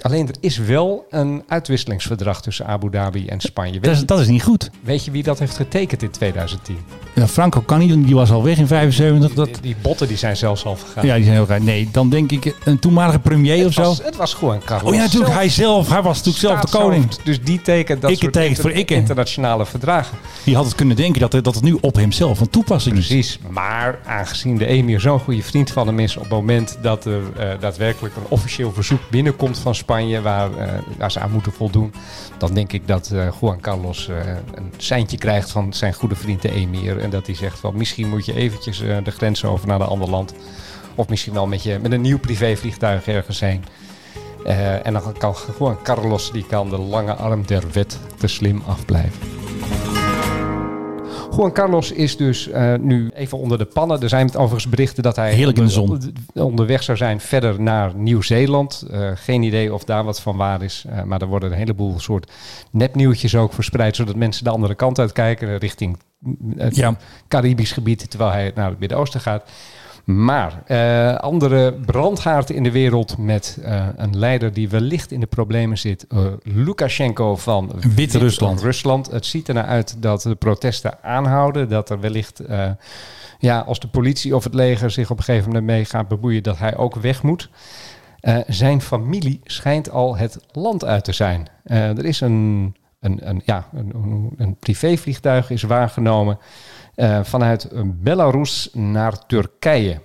[0.00, 3.80] Alleen er is wel een uitwisselingsverdrag tussen Abu Dhabi en Spanje.
[3.80, 4.70] Dat is, dat is niet goed.
[4.80, 6.78] weet je wie dat heeft getekend in 2010?
[7.14, 9.32] Ja, Franco kan niet, die was al weg in 75.
[9.34, 11.06] Dat, Die, die botten die zijn zelfs al vergaan.
[11.06, 11.60] ja, die zijn heel raar.
[11.62, 13.82] Nee, dan denk ik een toenmalige premier of het, zo.
[13.82, 14.88] was, het was gewoon Carlos.
[14.90, 15.26] Oh ja, natuurlijk.
[15.30, 15.40] zelf.
[15.40, 15.88] Hij zelf.
[15.88, 17.14] Hij was natuurlijk zelf de koning.
[17.24, 20.18] Dus die tekent dat Ikke soort inter- voor internationale verdragen.
[20.44, 23.06] Die had het kunnen denken dat, het- dat het nu op hemzelf van toepassing is.
[23.06, 23.38] Precies.
[23.50, 26.16] Maar aangezien de emir zo'n goede vriend van hem is...
[26.16, 29.88] op het moment dat er eh, daadwerkelijk een officieel verzoek binnenkomt van Spanje...
[30.22, 31.92] Waar, eh, waar ze aan moeten voldoen...
[32.38, 34.16] dan denk ik dat eh, Juan Carlos eh,
[34.54, 36.98] een seintje krijgt van zijn goede vriend de emir.
[36.98, 40.10] En dat hij zegt van misschien moet je eventjes de grens over naar een ander
[40.10, 40.34] land.
[40.94, 43.42] Of misschien wel met, je, met een nieuw privévliegtuig ergens.
[44.44, 48.62] Eh, en dan kan gewoon Carlos die kan de lange arm der wet te slim
[48.66, 49.18] afblijven.
[51.36, 54.02] Juan Carlos is dus eh, nu even onder de pannen.
[54.02, 57.94] Er zijn overigens berichten dat hij Heerlijk in de onder- onderweg zou zijn verder naar
[57.94, 58.86] Nieuw-Zeeland.
[58.90, 60.84] Eh, geen idee of daar wat van waar is.
[60.88, 62.30] Eh, maar er worden een heleboel soort
[62.70, 63.96] nepnieuwtjes ook verspreid...
[63.96, 65.98] zodat mensen de andere kant uitkijken richting
[66.56, 66.96] het Ja.
[67.28, 68.10] Caribisch gebied...
[68.10, 69.44] terwijl hij naar het Midden-Oosten gaat.
[70.04, 75.26] Maar eh, andere brandhaarden in de wereld met eh, een leider die wellicht in de
[75.26, 76.06] problemen zit.
[76.06, 78.60] eh, Lukashenko van Wit-Rusland.
[78.62, 79.10] Rusland.
[79.10, 81.68] Het ziet ernaar uit dat de protesten aanhouden.
[81.68, 82.42] Dat er wellicht,
[83.38, 86.42] ja, als de politie of het leger zich op een gegeven moment mee gaat bemoeien,
[86.42, 87.50] dat hij ook weg moet.
[88.46, 91.48] Zijn familie schijnt al het land uit te zijn.
[91.64, 96.38] Er is een, een, een, ja, een, een privévliegtuig is waargenomen
[97.00, 97.68] eh, vanuit
[98.02, 100.00] Belarus naar Turkije.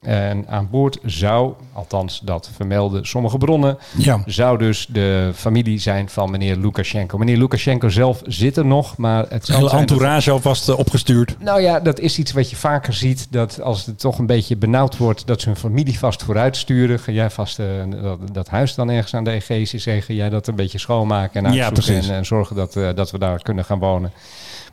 [0.00, 4.22] En aan boord zou, althans dat vermelden sommige bronnen, Ja.
[4.26, 7.18] zou dus de familie zijn van meneer Lukashenko.
[7.18, 11.36] Meneer Lukashenko zelf zit er nog, maar het zou hele entourage alvast eh, opgestuurd.
[11.38, 13.26] nou ja, dat is iets wat je vaker ziet.
[13.30, 16.98] Dat als het toch een beetje benauwd wordt, dat ze hun familie vast vooruit sturen.
[16.98, 17.66] Ga jij vast eh,
[18.02, 21.52] dat, dat huis dan ergens aan de Zee, ga jij dat een beetje schoonmaken en
[21.52, 24.12] Ja, uitzoeken en, en zorgen dat, dat we daar kunnen gaan wonen.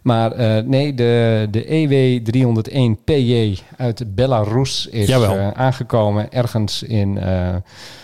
[0.02, 7.56] Maar eh, nee, de, de E EW-301PJ uit Belarus is eh, aangekomen ergens in, eh,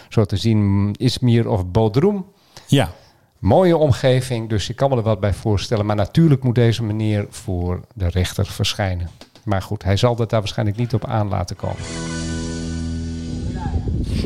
[0.10, 2.26] zo te zien, Izmir of Bodrum.
[2.68, 2.92] Ja.
[3.40, 5.86] Mooie omgeving, dus ik kan me er wat bij voorstellen.
[5.86, 9.10] Maar natuurlijk moet deze meneer voor de rechter verschijnen.
[9.44, 12.23] Maar goed, hij zal dat daar waarschijnlijk niet op aan laten komen.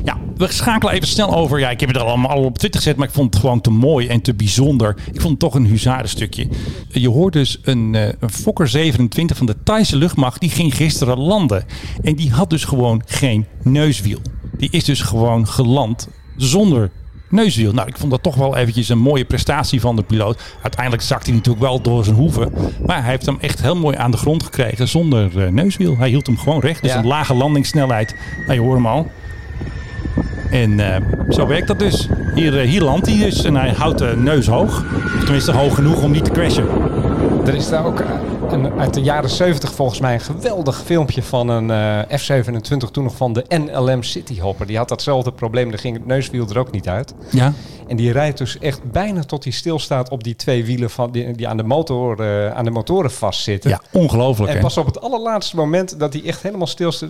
[0.05, 1.59] Ja, we schakelen even snel over.
[1.59, 3.61] Ja, ik heb het er allemaal al op Twitter gezet, maar ik vond het gewoon
[3.61, 4.95] te mooi en te bijzonder.
[5.11, 6.47] Ik vond het toch een huzarenstukje.
[6.89, 10.39] Je hoort dus een, eh, een Fokker 27 van de Thaise luchtmacht.
[10.41, 11.65] Die ging gisteren landen.
[12.03, 14.19] En die had dus gewoon geen neuswiel.
[14.57, 16.07] Die is dus gewoon geland
[16.37, 16.91] zonder
[17.29, 17.73] neuswiel.
[17.73, 20.41] Nou, ik vond dat toch wel eventjes een mooie prestatie van de piloot.
[20.61, 22.51] Uiteindelijk zakt hij natuurlijk wel door zijn hoeven.
[22.85, 25.97] Maar hij heeft hem echt heel mooi aan de grond gekregen zonder eh, neuswiel.
[25.97, 26.81] Hij hield hem gewoon recht.
[26.81, 26.97] Dus Ja.
[26.97, 28.15] een lage landingssnelheid.
[28.39, 29.11] Nou, je hoort hem al.
[30.51, 32.07] En eh, zo werkt dat dus.
[32.37, 34.85] Hier, eh, hier landt hij dus en hij houdt de neus hoog.
[35.15, 36.67] Of tenminste hoog genoeg om niet te crashen.
[37.45, 38.09] Er is daar ook eh,
[38.49, 41.71] een, uit de jaren 70 volgens mij een geweldig filmpje van een
[42.07, 44.67] eh, F-27, toen nog van de NLM Cityhopper.
[44.67, 47.13] Die had datzelfde probleem, daar ging het neuswiel er ook niet uit.
[47.31, 47.53] Ja.
[47.87, 51.31] En die rijdt dus echt bijna tot hij stilstaat op die twee wielen van, die,
[51.31, 53.69] die aan, de motor, aan de motoren vastzitten.
[53.69, 54.61] Ja, ongelooflijk En hè.
[54.61, 57.09] pas op het allerlaatste moment dat hij echt helemaal stilstaat,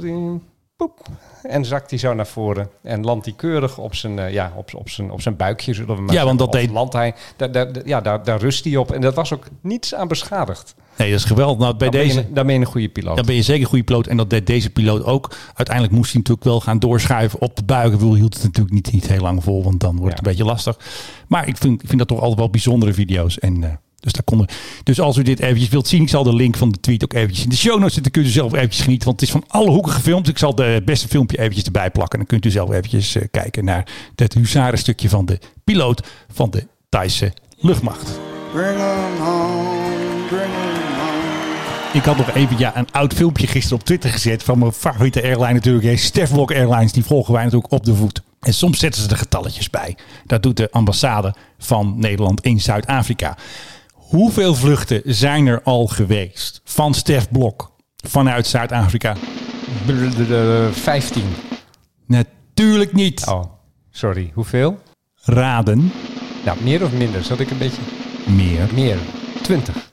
[0.77, 0.99] poep,
[1.43, 2.69] en zakt hij zo naar voren.
[2.81, 5.95] En landt hij keurig op zijn, eh, ja, op, op, zijn, op zijn buikje, zullen
[5.95, 8.75] we maar Ja, want dat deed- landt hij, daar, daar, ja, daar, daar rust hij
[8.75, 8.91] op.
[8.91, 10.75] En dat was ook niets aan beschadigd.
[10.97, 11.57] Nee, dat is geweldig.
[11.57, 12.15] Nou, bij Dan, deze...
[12.15, 13.15] ben je, dan ben je een goede piloot.
[13.15, 14.07] Dan ben je zeker een goede piloot.
[14.07, 15.35] En dat deed deze piloot ook.
[15.53, 18.15] Uiteindelijk moest hij natuurlijk wel gaan doorschuiven op de buikenwiel.
[18.15, 20.79] Hield het natuurlijk niet, niet heel lang vol, want dan wordt het een beetje lastig.
[21.27, 23.39] Maar ik vind, ik vind dat toch altijd wel bijzondere video's.
[23.39, 24.47] En, eh, dus, daar konden,
[24.83, 27.13] dus als u dit eventjes wilt zien, ik zal de link van de tweet ook
[27.13, 28.11] eventjes in de show notes zetten.
[28.11, 30.27] Dan kunt u zelf eventjes genieten, want het is van alle hoeken gefilmd.
[30.27, 32.19] Ik zal de beste filmpje eventjes erbij plakken.
[32.19, 36.67] Dan kunt u zelf eventjes eh, kijken naar het huzarenstukje van de piloot van de
[36.89, 38.19] Thaise luchtmacht.
[41.93, 45.23] Ik had nog even ja, een oud filmpje gisteren op Twitter gezet van mijn favoriete
[45.23, 45.99] airline natuurlijk.
[45.99, 48.21] Stefblok Airlines, die volgen wij natuurlijk op de voet.
[48.39, 49.97] En soms zetten ze er getalletjes bij.
[50.25, 53.37] Dat doet de ambassade van Nederland in Zuid-Afrika.
[54.07, 57.71] Hoeveel vluchten zijn er al geweest van Stef Blok
[58.07, 59.15] vanuit Zuid-Afrika?
[59.85, 61.23] De- de- de 15.
[62.05, 63.27] Natuurlijk niet.
[63.27, 63.43] Oh,
[63.89, 64.31] sorry.
[64.33, 64.79] Hoeveel?
[65.15, 65.91] Raden.
[66.45, 67.23] Nou, meer of minder?
[67.23, 67.81] Zat ik een beetje...
[68.27, 68.67] Meer.
[68.73, 68.97] Meer.
[69.43, 69.91] 20.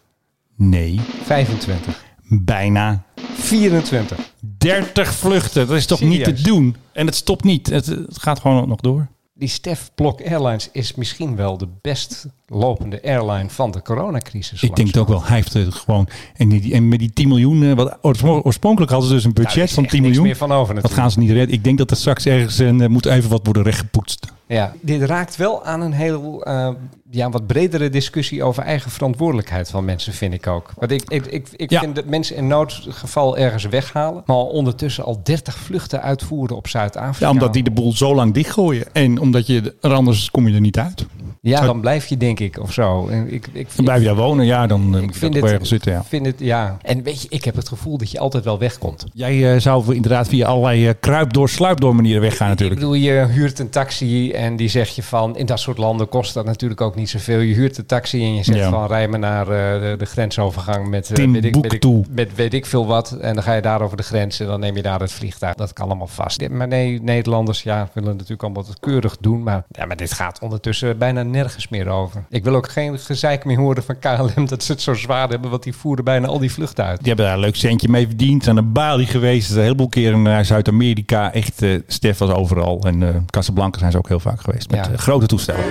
[0.57, 1.01] Nee.
[1.23, 2.05] 25.
[2.29, 4.19] Bijna 24.
[4.59, 5.67] 30 vluchten.
[5.67, 6.77] Dat is toch niet te doen?
[6.93, 7.67] En het stopt niet.
[7.67, 9.09] Het, het gaat gewoon nog door.
[9.35, 14.63] Die Stef Blok Airlines is misschien wel de best lopende airline van de coronacrisis.
[14.63, 15.25] Ik denk het ook wel.
[15.25, 16.09] Hij heeft het gewoon.
[16.37, 17.63] En, die, en met die 10 miljoen.
[17.63, 20.23] eh, Wat, oorspronkelijk hadden ze dus een Daar budget van echt 10 niks miljoen.
[20.23, 21.55] meer van over Dat gaan ze niet redden.
[21.55, 24.33] Ik denk dat er straks ergens een, eh, moet even wat worden rechtgepoetst.
[24.47, 26.69] Ja, dit raakt wel aan een heel eh,
[27.11, 30.71] ja, wat bredere discussie over eigen verantwoordelijkheid van mensen, vind ik ook.
[30.79, 31.81] Want ik, ik, ik, ik Ja.
[31.81, 37.27] vind dat mensen in noodgeval ergens weghalen, maar ondertussen al 30 vluchten uitvoeren op Zuid-Afrika.
[37.27, 38.85] Ja, omdat die de boel zo lang dichtgooien.
[38.93, 41.07] En omdat je er anders kom je er niet uit.
[41.51, 43.09] Ja, dan blijf je denk ik of zo.
[43.09, 44.47] En ik, ik, Dan blijf je daar wonen.
[44.47, 45.93] Ja, dan eh, ik je vind het, ergens zitten.
[45.93, 46.05] Ja.
[46.05, 46.77] vind het, ja.
[46.83, 49.07] En weet je, ik heb het gevoel dat je altijd wel wegkomt.
[49.13, 52.81] Jij eh, zou inderdaad via allerlei eh, kruipdoor, sluipdoor manieren weggaan Ik natuurlijk.
[52.81, 55.37] bedoel, je huurt een taxi en die zeg je van...
[55.37, 57.39] In dat soort landen kost dat natuurlijk ook niet zoveel.
[57.39, 58.71] Je huurt een taxi en je zegt Ja.
[58.71, 58.87] van...
[58.87, 62.55] Rij me naar eh, de, de grensovergang met, eh, weet ik, weet, ik, met weet
[62.55, 63.13] ik veel wat.
[63.21, 65.55] En dan ga je daar over de grens en dan neem je daar het vliegtuig.
[65.55, 66.49] Dat kan allemaal vast.
[66.49, 69.43] Maar nee, Nederlanders ja, willen natuurlijk allemaal het keurig doen.
[69.43, 72.25] Maar, ja, maar dit gaat ondertussen bijna nergens meer over.
[72.29, 75.51] Ik wil ook geen gezeik meer horen van KLM dat ze het zo zwaar hebben.
[75.51, 76.99] Want die voeren bijna al die vluchten uit.
[76.99, 78.43] Die hebben daar een leuk centje mee verdiend.
[78.45, 79.51] Zijn naar Bali geweest.
[79.51, 81.33] Een heleboel keren naar Zuid-Amerika.
[81.33, 82.81] Echt, eh Stef was overal.
[82.87, 84.71] En eh Casablanca zijn ze ook heel vaak geweest.
[84.71, 84.93] Met Ja.
[84.93, 85.65] eh, grote toestellen.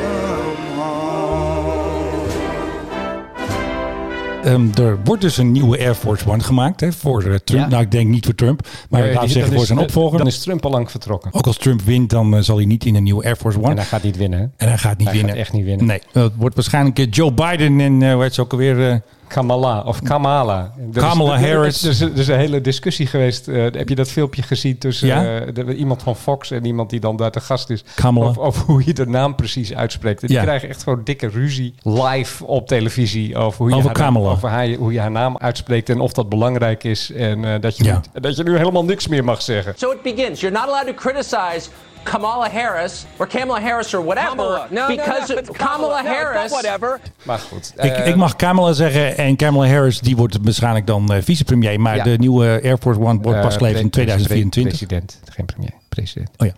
[4.43, 7.61] Ehm, er wordt dus een nieuwe Air Force One gemaakt hè, voor eh, Trump.
[7.63, 7.67] Ja.
[7.67, 8.67] Nou, ik denk niet voor Trump.
[8.89, 10.17] Maar Nee, laten we zeggen voor zijn opvolger.
[10.17, 11.33] Dan is Trump al lang vertrokken.
[11.33, 13.69] Ook als Trump wint, dan eh, zal hij niet in een nieuwe Air Force One.
[13.69, 14.39] En hij gaat niet winnen.
[14.39, 14.45] hè?
[14.57, 15.31] En hij gaat niet Hij winnen.
[15.35, 15.85] gaat echt niet winnen.
[15.85, 19.01] Nee, het wordt waarschijnlijk eh, Joe Biden en uh, hoe heet ze ook alweer?
[19.33, 20.71] Kamala of Kamala.
[20.93, 21.83] Is- Kamala Harris.
[21.83, 23.47] Er is, er is een hele discussie geweest.
[23.47, 25.39] eh, heb je dat filmpje gezien tussen Ja?
[25.39, 27.83] eh, de- iemand van Fox en iemand die dan daar te gast is?
[27.95, 28.25] Kamala.
[28.27, 30.21] Over, over hoe je de naam precies uitspreekt.
[30.21, 30.43] En die Ja.
[30.43, 34.29] krijgen echt gewoon dikke ruzie live op televisie over hoe je, Over haar, Kamala.
[34.29, 37.11] over haar, hoe je haar naam uitspreekt en of dat belangrijk is.
[37.11, 38.01] En eh, dat, je Ja.
[38.21, 39.73] dat je nu helemaal niks meer mag zeggen.
[39.77, 40.39] So it begins.
[40.39, 41.69] You're not allowed to criticize
[42.03, 44.67] Kamala Harris or Kamala Harris or whatever Kamala.
[44.69, 46.51] No, because no, Kamala, Harris.
[46.51, 46.99] whatever.
[47.23, 47.73] Maar goed.
[47.77, 51.79] ik, eh, ik mag Kamala zeggen en Kamala Harris die wordt waarschijnlijk dan eh, vicepremier.
[51.79, 52.03] Maar Ja.
[52.03, 54.77] de nieuwe Air Force One wordt pas eh, geleverd in pre- 2024.
[54.87, 55.71] President, geen premier.
[55.89, 56.29] President.
[56.37, 56.53] Oh ja.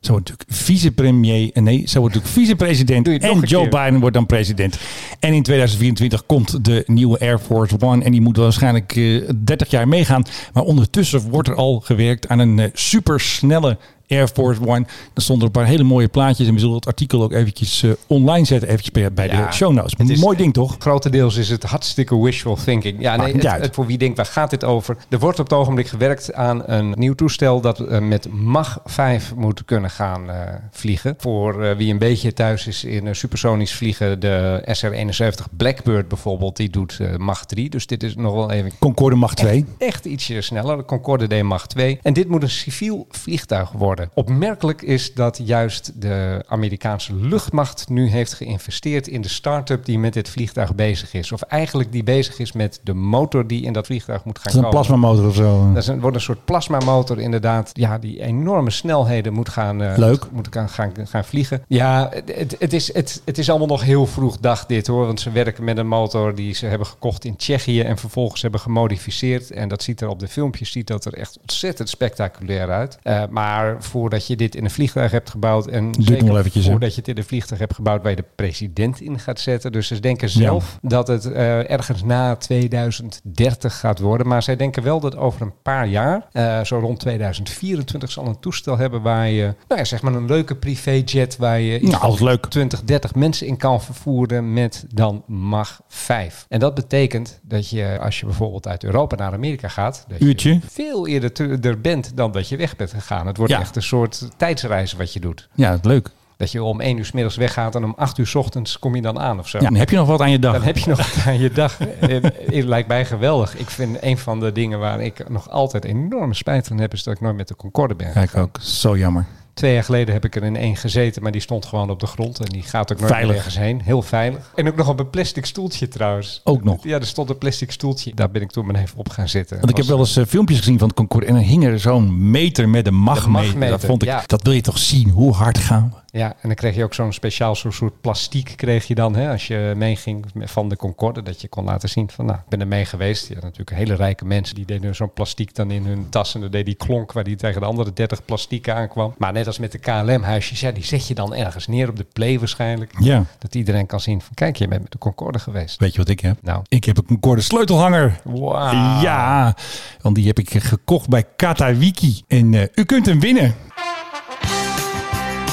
[0.00, 1.50] Zo wordt natuurlijk vicepremier.
[1.54, 3.08] Nee, zo wordt natuurlijk vicepresident.
[3.08, 3.80] En Joe keer.
[3.82, 4.78] Biden wordt dan president.
[5.20, 8.04] En in 2024 komt de nieuwe Air Force One.
[8.04, 10.22] En die moet waarschijnlijk eh, 30 jaar meegaan.
[10.52, 13.76] Maar ondertussen wordt er al gewerkt aan een supersnelle
[14.12, 14.82] Air Force One.
[14.82, 16.46] Daar stonden een paar hele mooie plaatjes.
[16.46, 18.68] En we zullen het artikel ook eventjes eh, online zetten.
[18.68, 20.08] Eventjes bij, Ja, de show notes.
[20.10, 20.76] is- Mooi ding toch?
[20.78, 23.00] Grotendeels is het hartstikke wishful thinking.
[23.00, 24.96] Ja, nee, het, voor wie denkt, waar gaat dit over?
[25.08, 29.34] Er wordt op het ogenblik gewerkt aan een nieuw toestel dat eh, met Mach 5
[29.34, 30.36] moet kunnen gaan eh,
[30.70, 31.14] vliegen.
[31.18, 36.98] Voor wie een beetje thuis is in supersonisch vliegen, de SR-71 Blackbird bijvoorbeeld, die doet
[37.16, 37.70] Mach 3.
[37.70, 39.64] Dus dit is nog wel even Concorde Mach 2.
[39.78, 40.76] echt ietsje sneller.
[40.76, 41.98] De Concorde D Mach 2.
[42.02, 44.01] En dit moet een civiel vliegtuig worden.
[44.14, 50.12] Opmerkelijk is dat juist de Amerikaanse luchtmacht nu heeft geïnvesteerd in de start-up die met
[50.12, 51.32] dit vliegtuig bezig is.
[51.32, 54.52] Of eigenlijk die bezig is met de motor die in dat vliegtuig moet gaan Dat
[54.52, 54.86] is een komen.
[54.86, 55.68] plasmamotor of zo.
[55.72, 57.70] Dat is een, wordt een soort plasmamotor inderdaad.
[57.72, 60.26] Ja, die enorme snelheden moet gaan, eh, Leuk.
[60.30, 61.62] Moet gaan, gaan, gaan vliegen.
[61.66, 65.06] Ja, het, het, is, het, het is allemaal nog heel vroeg dag dit hoor.
[65.06, 67.80] Want ze werken met een motor die ze hebben gekocht in Tsjechië.
[67.80, 69.50] En vervolgens hebben gemodificeerd.
[69.50, 72.98] En dat ziet er op de filmpjes ziet dat er echt ontzettend spectaculair uit.
[73.02, 75.66] Eh, maar voordat je dit in een vliegtuig hebt gebouwd.
[75.66, 79.00] En zeker eventjes, voordat je het in een vliegtuig hebt gebouwd waar je de president
[79.00, 79.72] in gaat zetten.
[79.72, 84.26] Dus ze denken zelf dat het eh, ergens na 2030 gaat worden.
[84.26, 88.40] Maar zij denken wel dat over een paar jaar, eh, zo rond 2024, zal een
[88.40, 92.46] toestel hebben waar je, nou ja, zeg maar een leuke privéjet waar je Nou, leuk.
[92.46, 96.46] 20, 30 mensen in kan vervoeren met dan Mach 5.
[96.48, 100.52] En dat betekent dat je, als je bijvoorbeeld uit Europa naar Amerika gaat, dat Uurtje.
[100.52, 103.26] je veel eerder er bent dan dat je weg bent gegaan.
[103.26, 103.60] Het wordt Ja.
[103.60, 105.48] echt een soort tijdsreis wat je doet.
[105.54, 106.08] Ja, leuk.
[106.36, 108.94] Dat je om 1 uur 's middags weggaat en om 8 uur 's ochtends kom
[108.94, 109.58] je dan aan of zo.
[109.58, 110.52] Ja, dan heb je nog wat aan je dag.
[110.52, 111.78] Dan heb je nog wat aan je dag.
[111.78, 113.56] Het lijkt mij geweldig.
[113.56, 117.02] Ik vind een van de dingen waar ik nog altijd enorme spijt van heb, is
[117.02, 118.12] dat ik nooit met de Concorde ben.
[118.12, 118.58] Kijk ook.
[118.60, 119.26] Zo jammer.
[119.54, 122.06] Twee jaar geleden heb ik er in één gezeten, maar die stond gewoon op de
[122.06, 123.36] grond en die gaat ook nooit Veilig.
[123.36, 123.80] ergens heen.
[123.84, 124.52] Heel veilig.
[124.54, 126.40] En ook nog op een plastic stoeltje trouwens.
[126.44, 126.84] Ook nog.
[126.84, 128.14] Ja, er stond een plastic stoeltje.
[128.14, 129.56] Daar ben ik toen maar even op gaan zitten.
[129.56, 131.26] Want ik heb wel eens eh, filmpjes gezien van het Concorde.
[131.26, 133.30] En dan hing er zo'n meter met een magmeter.
[133.30, 134.22] magmeter, Dat vond ik, ja.
[134.26, 135.08] dat wil je toch zien.
[135.08, 136.00] Hoe hard gaan we?
[136.14, 139.30] Ja, en dan kreeg je ook zo'n speciaal soort, soort plastiek kreeg je dan, hè,
[139.30, 142.60] als je meeging van de Concorde, dat je kon laten zien van, nou, ik ben
[142.60, 143.28] er mee geweest.
[143.28, 146.50] Ja, natuurlijk hele rijke mensen, die deden zo'n plastiek dan in hun tas en dan
[146.50, 149.14] deed die klonk waar die tegen de andere 30 plastieken aankwam.
[149.18, 152.06] Maar net als met de KLM-huisjes, ja, die zet je dan ergens neer op de
[152.12, 152.92] play waarschijnlijk.
[152.98, 153.24] Ja.
[153.38, 155.78] Dat iedereen kan zien van, kijk, je bent met de Concorde geweest.
[155.78, 156.36] Weet je wat ik heb?
[156.42, 156.62] Nou.
[156.68, 158.20] Ik heb een Concorde sleutelhanger.
[158.24, 159.00] Wauw.
[159.00, 159.56] Ja,
[160.00, 162.22] want die heb ik gekocht bij Katawiki.
[162.28, 163.54] En eh, u kunt hem winnen.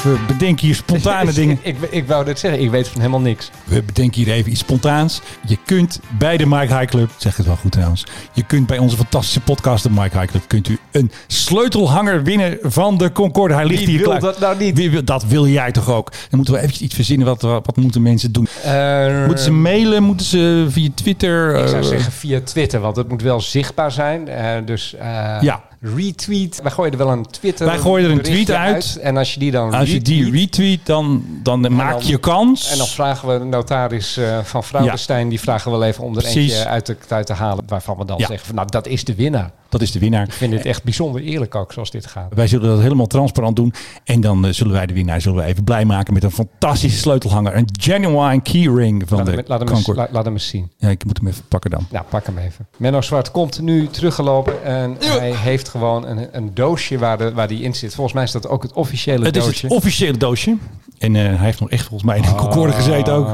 [0.02, 1.58] We bedenken hier spontane dingen.
[1.62, 3.50] ik, ik wou dit zeggen, ik weet van helemaal niks.
[3.64, 5.20] We bedenken hier even iets spontaans.
[5.46, 8.06] Je kunt bij de Mike High Club, zeg het wel goed trouwens.
[8.32, 12.58] Je kunt bij onze fantastische podcast, de Mike High Club, kunt u een sleutelhanger winnen
[12.62, 13.54] van de Concorde.
[13.54, 14.20] Hij ligt Wie hier wil klaar.
[14.20, 14.76] dat nou niet?
[14.76, 16.10] Wie wil- dat wil jij toch ook?
[16.10, 17.26] Dan moeten we eventjes iets verzinnen.
[17.26, 18.48] Wat, wat moeten mensen doen?
[18.64, 20.02] Eh, Moeten ze mailen?
[20.02, 21.56] Moeten ze via Twitter?
[21.56, 24.28] Ik zou eh, zeggen via Twitter, want het moet wel zichtbaar zijn.
[24.28, 24.94] Eh, dus
[25.40, 25.62] Ja.
[25.80, 26.60] Retweet.
[26.62, 27.66] Wij gooien er wel een Twitter.
[27.66, 28.98] Wij gooien er een tweet uit.
[29.02, 32.18] En als je die dan Als je die retweet, retweet, dan, dan maak dan- je
[32.18, 32.70] kans.
[32.70, 36.14] En dan vragen we de notaris eh, van Fraudenstein, die vragen we wel even om
[36.16, 36.52] er Precies.
[36.52, 37.64] eentje uit te, uit te halen.
[37.66, 38.26] Waarvan we dan Ja.
[38.26, 39.50] zeggen van nou, dat is de winnaar.
[39.70, 40.26] Dat is de winnaar.
[40.26, 42.34] Ik vind het echt bijzonder eerlijk ook, zoals dit gaat.
[42.34, 43.74] Wij zullen dat helemaal transparant doen.
[44.04, 46.98] En dan eh, zullen wij de winnaar zullen we even blij maken met een fantastische
[46.98, 47.56] sleutelhanger.
[47.56, 50.00] Een genuine keyring van Laat de hem, laat, hem eens, Concorde.
[50.00, 50.70] laat, laat hem eens zien.
[50.78, 51.86] Ja, ik moet hem even pakken dan.
[51.90, 52.66] Nou, pak hem even.
[52.76, 57.48] Menno Zwart komt nu teruggelopen en hij heeft gewoon een, een doosje waar, de, waar
[57.48, 57.94] die in zit.
[57.94, 59.66] Volgens mij is dat ook het officiële Het is doosje.
[59.66, 60.56] het officiële doosje.
[60.98, 63.26] En eh, hij heeft nog echt volgens mij in de Concorde gezeten ook.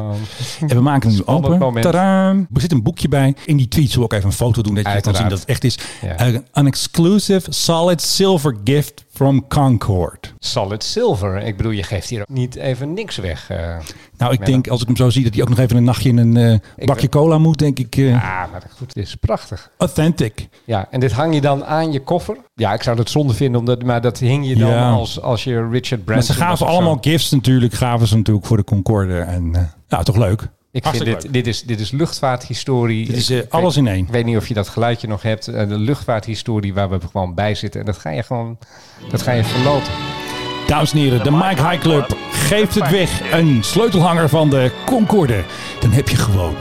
[0.60, 1.80] En we maken hem nu open.
[1.80, 2.46] Tadaam.
[2.54, 3.34] Er zit een boekje bij.
[3.44, 4.74] In die tweet zullen we ook even een foto doen.
[4.74, 5.78] Dat je kan zien dat het echt is.
[6.02, 6.16] Ja.
[6.52, 10.34] An exclusive solid silver gift from Concord.
[10.38, 11.36] Solid silver.
[11.42, 13.50] Ik bedoel, je geeft hier ook niet even niks weg.
[13.50, 13.76] eh.
[14.18, 16.08] Nou, ik denk als ik hem zo zie dat hij ook nog even een nachtje
[16.08, 19.70] in een eh, bakje cola moet, denk ik eh, Ah, maar goed, is prachtig.
[19.78, 20.48] authentic.
[20.64, 22.36] Ja, en dit hang je dan aan je koffer.
[22.54, 24.90] Ja, ik zou het zonde vinden, omdat, maar dat hing je dan Ja.
[24.90, 26.64] als, als je Richard Branson Maar ze gaven zo.
[26.64, 29.18] allemaal gifts natuurlijk, gaven ze natuurlijk voor de Concorde.
[29.18, 30.48] En ja, toch leuk.
[30.76, 33.06] Ik vind dit, dit, is, dit is luchtvaarthistorie.
[33.06, 34.04] Dit is, eh, alles weet- in één.
[34.04, 35.48] Ik weet niet of je dat geluidje nog hebt.
[35.48, 37.80] Eh, De luchtvaarthistorie waar we gewoon bij zitten.
[37.80, 38.58] En dat ga je gewoon,
[39.10, 39.92] dat ga je verloten.
[40.66, 43.32] Dames en heren, de Mike High Club geeft het weg.
[43.32, 45.44] Een sleutelhanger van de Concorde.
[45.80, 46.54] Dan heb je gewoon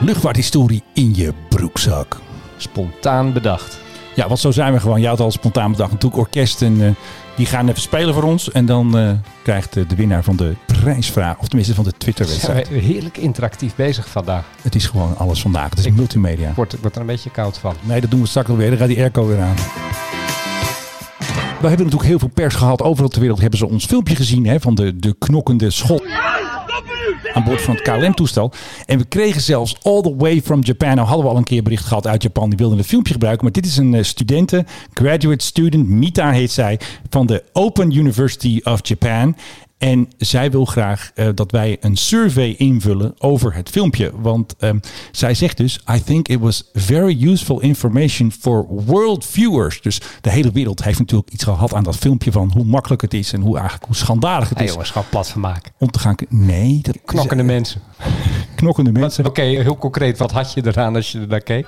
[0.00, 2.16] luchtvaarthistorie in je broekzak.
[2.56, 3.78] Spontaan bedacht.
[4.14, 5.00] Ja, want zo zijn we gewoon.
[5.00, 5.90] Je had al spontaan bedacht.
[5.92, 6.88] Natuurlijk orkesten, eh,
[7.36, 8.50] die gaan even spelen voor ons.
[8.50, 9.10] En dan eh,
[9.42, 12.68] krijgt eh, de winnaar van de prijsvraag, of tenminste van de Zijn Twitter-wedstrijd.
[12.68, 14.44] we heerlijk interactief bezig vandaag.
[14.62, 15.70] Het is gewoon alles vandaag.
[15.70, 16.48] Het is multimedia.
[16.48, 17.74] Ik word, ik word er een beetje koud van.
[17.80, 18.68] Nee, dat doen we straks alweer.
[18.68, 19.56] Dan gaat die airco weer aan.
[21.60, 22.82] We hebben natuurlijk heel veel pers gehad.
[22.82, 26.02] Overal ter wereld hebben ze ons filmpje gezien hè, van de, de knokkende schot.
[27.32, 28.52] Aan boord van het KLM-toestel.
[28.86, 30.94] En we kregen zelfs all the way from Japan.
[30.94, 32.48] Nou hadden we al een keer bericht gehad uit Japan.
[32.48, 33.44] Die wilden een filmpje gebruiken.
[33.44, 38.60] Maar dit is een eh, studente, graduate student, Mita heet zij, van de Open University
[38.62, 39.36] of Japan.
[39.78, 44.12] En zij wil graag eh, dat wij een survey invullen over het filmpje.
[44.14, 44.78] Want ehm,
[45.10, 49.80] zij zegt dus: I think it was very useful information for world viewers.
[49.82, 53.14] Dus de hele wereld heeft natuurlijk iets gehad aan dat filmpje van hoe makkelijk het
[53.14, 55.72] is en hoe eigenlijk hoe schandalig het Hey is jongens, gewoon plat van maken.
[55.78, 56.14] om te gaan.
[56.28, 57.80] Nee, dat Knokkende mensen.
[58.56, 59.26] knokkende mensen.
[59.26, 61.66] Oké, heel concreet, wat had je eraan als je er naar keek?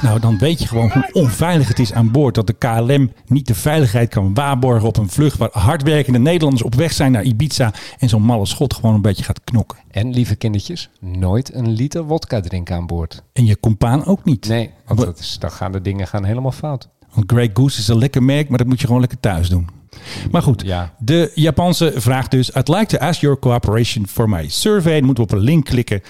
[0.00, 2.34] Nou, dan weet je gewoon hoe onveilig het is aan boord.
[2.34, 6.74] Dat de KLM niet de veiligheid kan waarborgen op een vlucht waar hardwerkende Nederlanders op
[6.74, 7.72] weg zijn naar Ibiza.
[7.98, 9.78] En zo'n malle schot gewoon een beetje gaat knokken.
[9.90, 13.22] En lieve kindertjes, nooit een liter wodka drinken aan boord.
[13.32, 14.48] En je compaan ook niet.
[14.48, 16.88] Nee, want Wa- dat is, dan gaan de dingen gaan helemaal fout.
[17.14, 19.68] Want Grey Goose is een lekker merk, maar dat moet je gewoon lekker thuis doen.
[20.30, 20.94] Maar goed, Ja.
[20.98, 22.50] de Japanse vraagt dus...
[22.50, 24.96] I'd like to ask your cooperation for my survey.
[24.96, 26.02] Dan moeten we op een link klikken.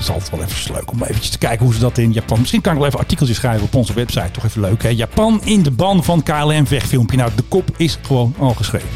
[0.00, 2.38] Het is altijd wel even leuk om eventjes te kijken hoe ze dat in Japan...
[2.38, 4.30] Misschien kan ik wel even artikeltjes schrijven op onze website.
[4.30, 4.88] Toch even leuk, hè?
[4.88, 7.16] Japan in de ban van KLM wegfilmpje.
[7.16, 8.88] Nou, de kop is gewoon al geschreven.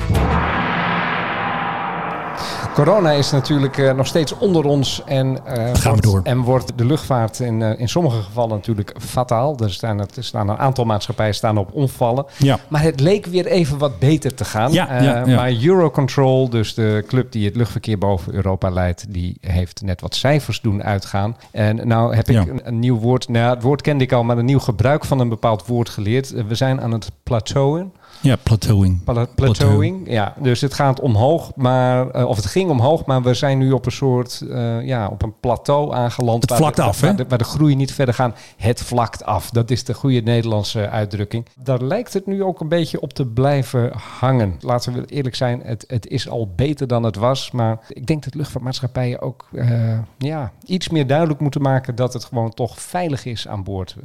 [2.74, 6.20] Corona is natuurlijk eh, nog steeds onder ons en, eh, Gaan wordt, door.
[6.24, 9.56] en wordt de luchtvaart in, eh, in sommige gevallen natuurlijk fataal.
[9.58, 12.26] Er staan, er staan een aantal maatschappijen staan op omvallen.
[12.36, 12.58] Ja.
[12.68, 14.72] Maar het leek weer even wat beter te gaan.
[14.72, 15.24] Ja.
[15.26, 20.14] Maar Eurocontrol, dus de club die het luchtverkeer boven Europa leidt, die heeft net wat
[20.14, 21.36] cijfers doen uitgaan.
[21.50, 24.38] En nou heb ik een, een nieuw woord, nou, het woord kende ik al, maar
[24.38, 26.46] een nieuw gebruik van een bepaald woord geleerd.
[26.46, 27.92] We zijn aan het plateauen.
[28.24, 29.04] Ja, plateauing.
[29.04, 30.34] Pla- Plateauing, ja.
[30.38, 33.86] Dus het gaat omhoog, maar, eh, of het ging omhoog, maar we zijn nu op
[33.86, 36.40] een soort, eh, ja, op een plateau aangeland.
[36.40, 37.16] Het waar vlakt de, af, waar hè?
[37.16, 38.38] de, waar de groei niet verder gaat.
[38.56, 39.50] Het vlakt af.
[39.50, 41.46] Dat is de goede Nederlandse uitdrukking.
[41.62, 44.56] Daar lijkt het nu ook een beetje op te blijven hangen.
[44.60, 47.50] Laten we eerlijk zijn, het, het is al beter dan het was.
[47.50, 52.24] Maar ik denk dat luchtvaartmaatschappijen ook eh, ja, iets meer duidelijk moeten maken dat het
[52.24, 53.96] gewoon toch veilig is aan boord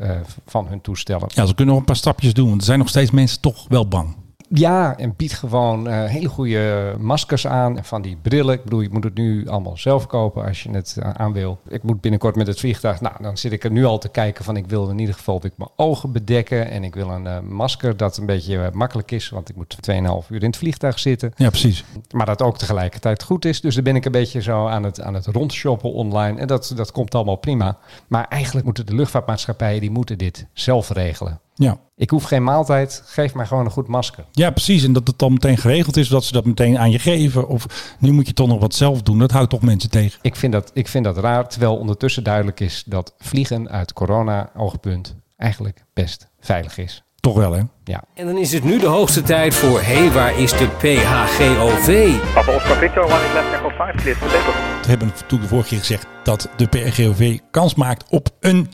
[0.45, 1.27] van hun toestellen.
[1.33, 2.47] Ja, ze kunnen nog een paar stapjes doen.
[2.47, 4.08] Want er zijn nog steeds mensen toch wel bang.
[4.53, 7.77] Ja, en bied gewoon eh, hele goede maskers aan.
[7.77, 8.53] En van die brillen.
[8.53, 11.59] Ik bedoel, je moet het nu allemaal zelf kopen als je het eh, aan wil.
[11.67, 13.01] Ik moet binnenkort met het vliegtuig.
[13.01, 15.45] Nou, dan zit ik er nu al te kijken van ik wil in ieder geval
[15.45, 16.69] ik mijn ogen bedekken.
[16.69, 19.29] En ik wil een eh, masker dat een beetje makkelijk is.
[19.29, 19.97] Want ik moet 2,5
[20.29, 21.33] uur in het vliegtuig zitten.
[21.35, 21.83] Ja, precies.
[22.11, 23.61] Maar dat ook tegelijkertijd goed is.
[23.61, 26.39] Dus dan ben ik een beetje zo aan het, aan het rondshoppen online.
[26.39, 27.77] En dat, dat komt allemaal prima.
[28.07, 31.39] Maar eigenlijk moeten de luchtvaartmaatschappijen die moeten dit zelf regelen.
[31.59, 31.77] Ja.
[31.95, 33.03] Ik hoef geen maaltijd.
[33.05, 34.25] Geef mij gewoon een goed masker.
[34.31, 34.83] Ja, precies.
[34.83, 37.47] En dat het dan meteen geregeld is, dat ze dat meteen aan je geven.
[37.47, 39.19] Of nu moet je toch nog wat zelf doen.
[39.19, 40.19] Dat houdt toch mensen tegen.
[40.21, 45.15] Ik vind, dat, ik vind dat raar, terwijl ondertussen duidelijk is dat vliegen uit corona-oogpunt
[45.37, 47.03] eigenlijk best veilig is.
[47.15, 47.61] Toch wel, hè?
[47.83, 48.03] Ja.
[48.13, 49.81] En dan is het nu de hoogste tijd voor...
[49.81, 52.19] Hé, hey, waar is de PHGOV?
[52.33, 54.57] Papa Oscar Victor, one is left echo 5, clear for takeoff.
[54.81, 58.69] We hebben natuurlijk de vorige keer gezegd dat de PRGOV kans maakt op een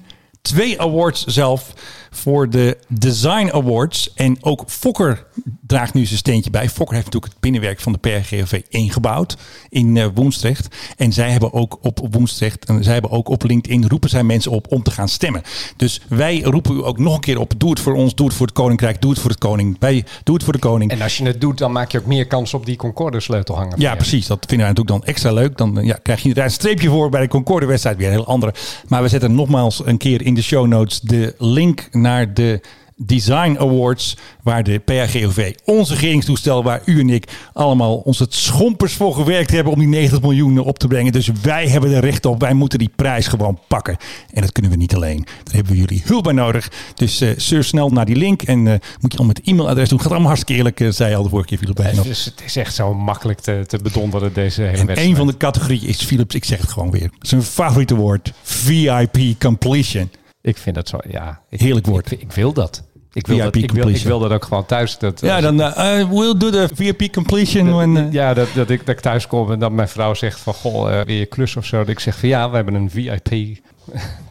[0.46, 1.74] twee awards zelf
[2.16, 4.14] voor de Design Awards.
[4.14, 5.26] En ook Fokker
[5.68, 6.70] draagt nu zijn steentje bij.
[6.70, 9.38] Fokker heeft natuurlijk het binnenwerk van de PRGOV ingebouwd
[9.70, 10.76] in eh, Woensdrecht.
[10.98, 14.52] En zij hebben ook op Woensdrecht, en zij hebben ook op LinkedIn, roepen zij mensen
[14.52, 15.42] op om te gaan stemmen.
[15.78, 17.54] Dus wij roepen u ook nog een keer op.
[17.58, 19.76] Doe het voor ons, doe het voor het Koninkrijk, doe het voor het Koning.
[19.80, 20.92] Wij, doe het voor de Koning.
[20.92, 23.56] En als je het doet, dan maak je ook meer kans op die Concorde sleutel
[23.56, 23.80] hangen.
[23.80, 24.28] Ja, precies.
[24.28, 25.58] Dat vinden wij natuurlijk dan extra leuk.
[25.58, 27.98] Dan eh, ja, krijg je inderdaad een streepje voor bij de Concorde-wedstrijd.
[27.98, 28.54] Weer een heel andere.
[28.88, 32.62] Maar we zetten nogmaals een keer in de show notes de link naar de
[32.98, 34.18] Design Awards.
[34.44, 39.52] Waar de PHGOV, ons regeringstoestel, waar u en ik allemaal ons het schompers voor gewerkt
[39.52, 41.12] hebben om die 90 miljoen op te brengen.
[41.12, 42.40] Dus wij hebben er recht op.
[42.42, 43.98] Wij moeten die prijs gewoon pakken.
[44.34, 45.24] En dat kunnen we niet alleen.
[45.44, 46.72] Daar hebben we jullie hulp bij nodig.
[46.96, 48.42] Dus eh surf snel naar die link.
[48.42, 50.00] En eh, moet je al met e-mailadres doen.
[50.00, 50.80] Gaat allemaal hartstikke eerlijk.
[50.80, 52.04] eh, zei je al de vorige keer, Philip.
[52.04, 55.10] Dus het is echt zo makkelijk te, te bedonderen, deze hele En wedstrijd.
[55.10, 57.10] een van de categorieën is Philips, ik zeg het gewoon weer.
[57.20, 60.10] Zijn favoriete woord, VIP completion.
[60.46, 61.42] Ik vind dat zo, ja.
[61.50, 62.12] Ik, Heerlijk woord.
[62.12, 62.84] Ik, ik wil dat.
[63.14, 64.08] Ik wil VIP dat, ik, wil, ik completion.
[64.10, 64.98] wil dat ook gewoon thuis.
[64.98, 67.76] Dat, Ja, dan uh, we'll do the VIP completion.
[67.76, 70.40] when, eh, Ja, dat, dat, ik, dat ik thuis kom en dat mijn vrouw zegt
[70.40, 70.54] van...
[70.54, 71.78] Goh, eh, weer je klus of zo.
[71.78, 73.58] Dat ik zeg van ja, we hebben een VIP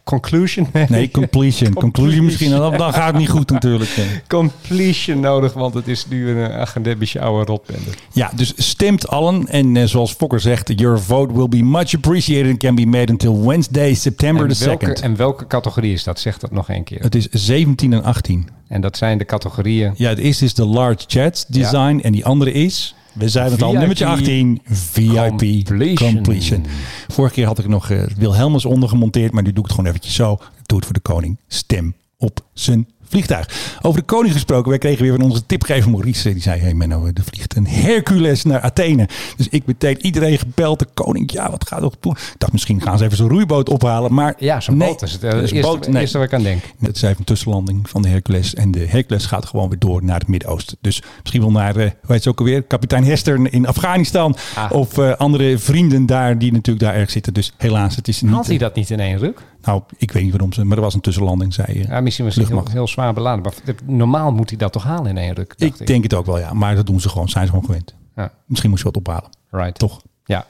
[0.05, 0.67] conclusion.
[0.89, 1.73] Nee, completion.
[1.73, 2.51] Conclusion misschien.
[2.51, 3.91] Dan, dan gaat het niet goed natuurlijk.
[4.29, 7.91] Completion nodig, want het is nu een academisch oude rotbende.
[8.13, 9.49] Ja, dus stemt allen.
[9.49, 13.13] En eh, zoals Fokker zegt, your vote will be much appreciated and can be made
[13.13, 15.03] until Wednesday, September En the welke, 2nd.
[15.03, 16.21] en welke categorie is dat?
[16.21, 17.01] Zeg dat nog één keer.
[17.01, 18.49] Het is 17 en 18.
[18.69, 19.95] En dat zijn de categorieën...
[19.97, 22.01] Ja, het eerste is de Large Jets Design.
[22.03, 26.15] En die andere is, we zeiden het al, nummertje 18, VIP Completion.
[26.15, 26.67] Completion.
[27.09, 30.15] Vorige keer had ik nog eh Wilhelmus ondergemonteerd, maar nu doe ik het gewoon eventjes
[30.15, 30.39] zo.
[30.63, 31.39] Doe het voor de koning.
[31.49, 33.77] Stem op zijn vliegtuig.
[33.83, 34.69] Over de koning gesproken.
[34.71, 36.33] Wij kregen weer van onze tipgever Maurice.
[36.33, 39.09] Die zei, hey Menno, er vliegt een Hercules naar Athene.
[39.37, 40.79] Dus ik meteen iedereen gebeld.
[40.79, 42.13] De koning, ja, wat gaat er doen?
[42.13, 44.15] Ik dacht, misschien gaan ze even zo'n roeiboot ophalen.
[44.15, 45.89] Maar Ja, zo'n nee, boot is het eh, dat eerste, boot.
[45.89, 46.01] Nee.
[46.01, 46.63] eerste wat ik aan denk.
[46.81, 48.55] Het is even een tussenlanding van de Hercules.
[48.55, 50.77] En de Hercules gaat gewoon weer door naar het Midden-Oosten.
[50.81, 52.63] Dus misschien wel naar, eh, hoe heet ze ook alweer?
[52.63, 54.37] Kapitein Hester in Afghanistan.
[54.55, 54.73] Ah.
[54.73, 57.35] Of eh, andere vrienden daar die natuurlijk daar erg zitten.
[57.35, 58.33] Dus helaas, het is niet...
[58.33, 59.41] Haalt hij dat niet in één ruk?
[59.65, 60.65] Nou, ik weet niet waarom ze...
[60.65, 61.87] Maar er was een tussenlanding, zei je.
[61.89, 63.43] Ja, misschien was het heel, zwaar beladen.
[63.43, 65.59] Maar normaal moet hij dat toch halen in één ruk?
[65.59, 66.53] dacht Ik denk het ook wel, ja.
[66.53, 67.29] Maar dat doen ze gewoon.
[67.29, 67.95] Zijn ze gewoon gewend.
[68.17, 68.33] Ja.
[68.47, 69.31] Misschien moest je wat ophalen.
[69.51, 69.79] Right.
[69.79, 70.01] Toch?
[70.25, 70.47] Ja.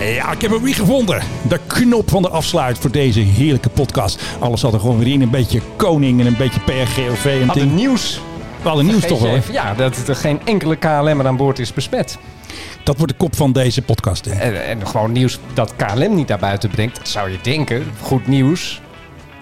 [0.00, 1.22] Ja, ik heb hem weer gevonden.
[1.48, 4.22] De knop van de afsluit voor deze heerlijke podcast.
[4.40, 5.20] Alles zat er gewoon weer in.
[5.20, 7.24] Een beetje koning en een beetje PRGOV.
[7.24, 7.76] En Hadden ding.
[7.76, 8.20] nieuws.
[8.62, 9.34] We hadden nieuws toch wel.
[9.34, 12.18] Even, ja, dat er geen enkele KLM aan boord is besmet.
[12.82, 14.26] Dat wordt de kop van deze podcast.
[14.26, 16.96] En, en gewoon nieuws dat KLM niet naar buiten brengt.
[16.96, 17.84] Dat zou je denken.
[18.00, 18.80] Goed nieuws.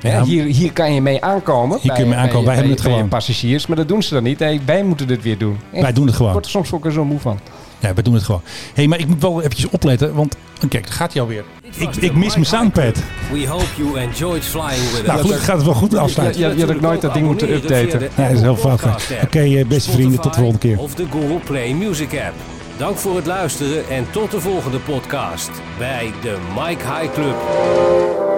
[0.00, 0.22] Hè, Ja.
[0.24, 1.78] hier, hier kan je mee aankomen.
[1.82, 2.44] Hier kun je mee aankomen.
[2.44, 3.08] Wij hebben het gewoon.
[3.08, 4.38] passagiers, maar dat doen ze dan niet.
[4.64, 5.58] Wij moeten dit weer doen.
[5.72, 5.82] Echt.
[5.82, 6.28] Wij doen het gewoon.
[6.28, 7.38] Ik word er soms ook weer zo moe van.
[7.78, 8.40] Ja, we doen het gewoon.
[8.44, 10.14] Hé, hey, maar ik moet wel eventjes opletten.
[10.14, 10.36] Want
[10.68, 11.44] kijk, daar gaat hij alweer.
[11.76, 13.02] Ik, ik mis mijn soundpad.
[13.32, 15.24] We hope you enjoyed flying with Nou us.
[15.24, 16.40] goed, het gaat wel goed afsluiten.
[16.40, 18.00] Je- je- je had ook nooit dat ding moeten updaten.
[18.00, 18.82] Nee, dat is heel fout.
[19.22, 20.78] Oké, eh, beste vrienden, tot de volgende keer.
[20.78, 22.34] Of de Google Play Music app.
[22.80, 28.29] Dank voor het luisteren en tot de volgende podcast bij de Mike High Club.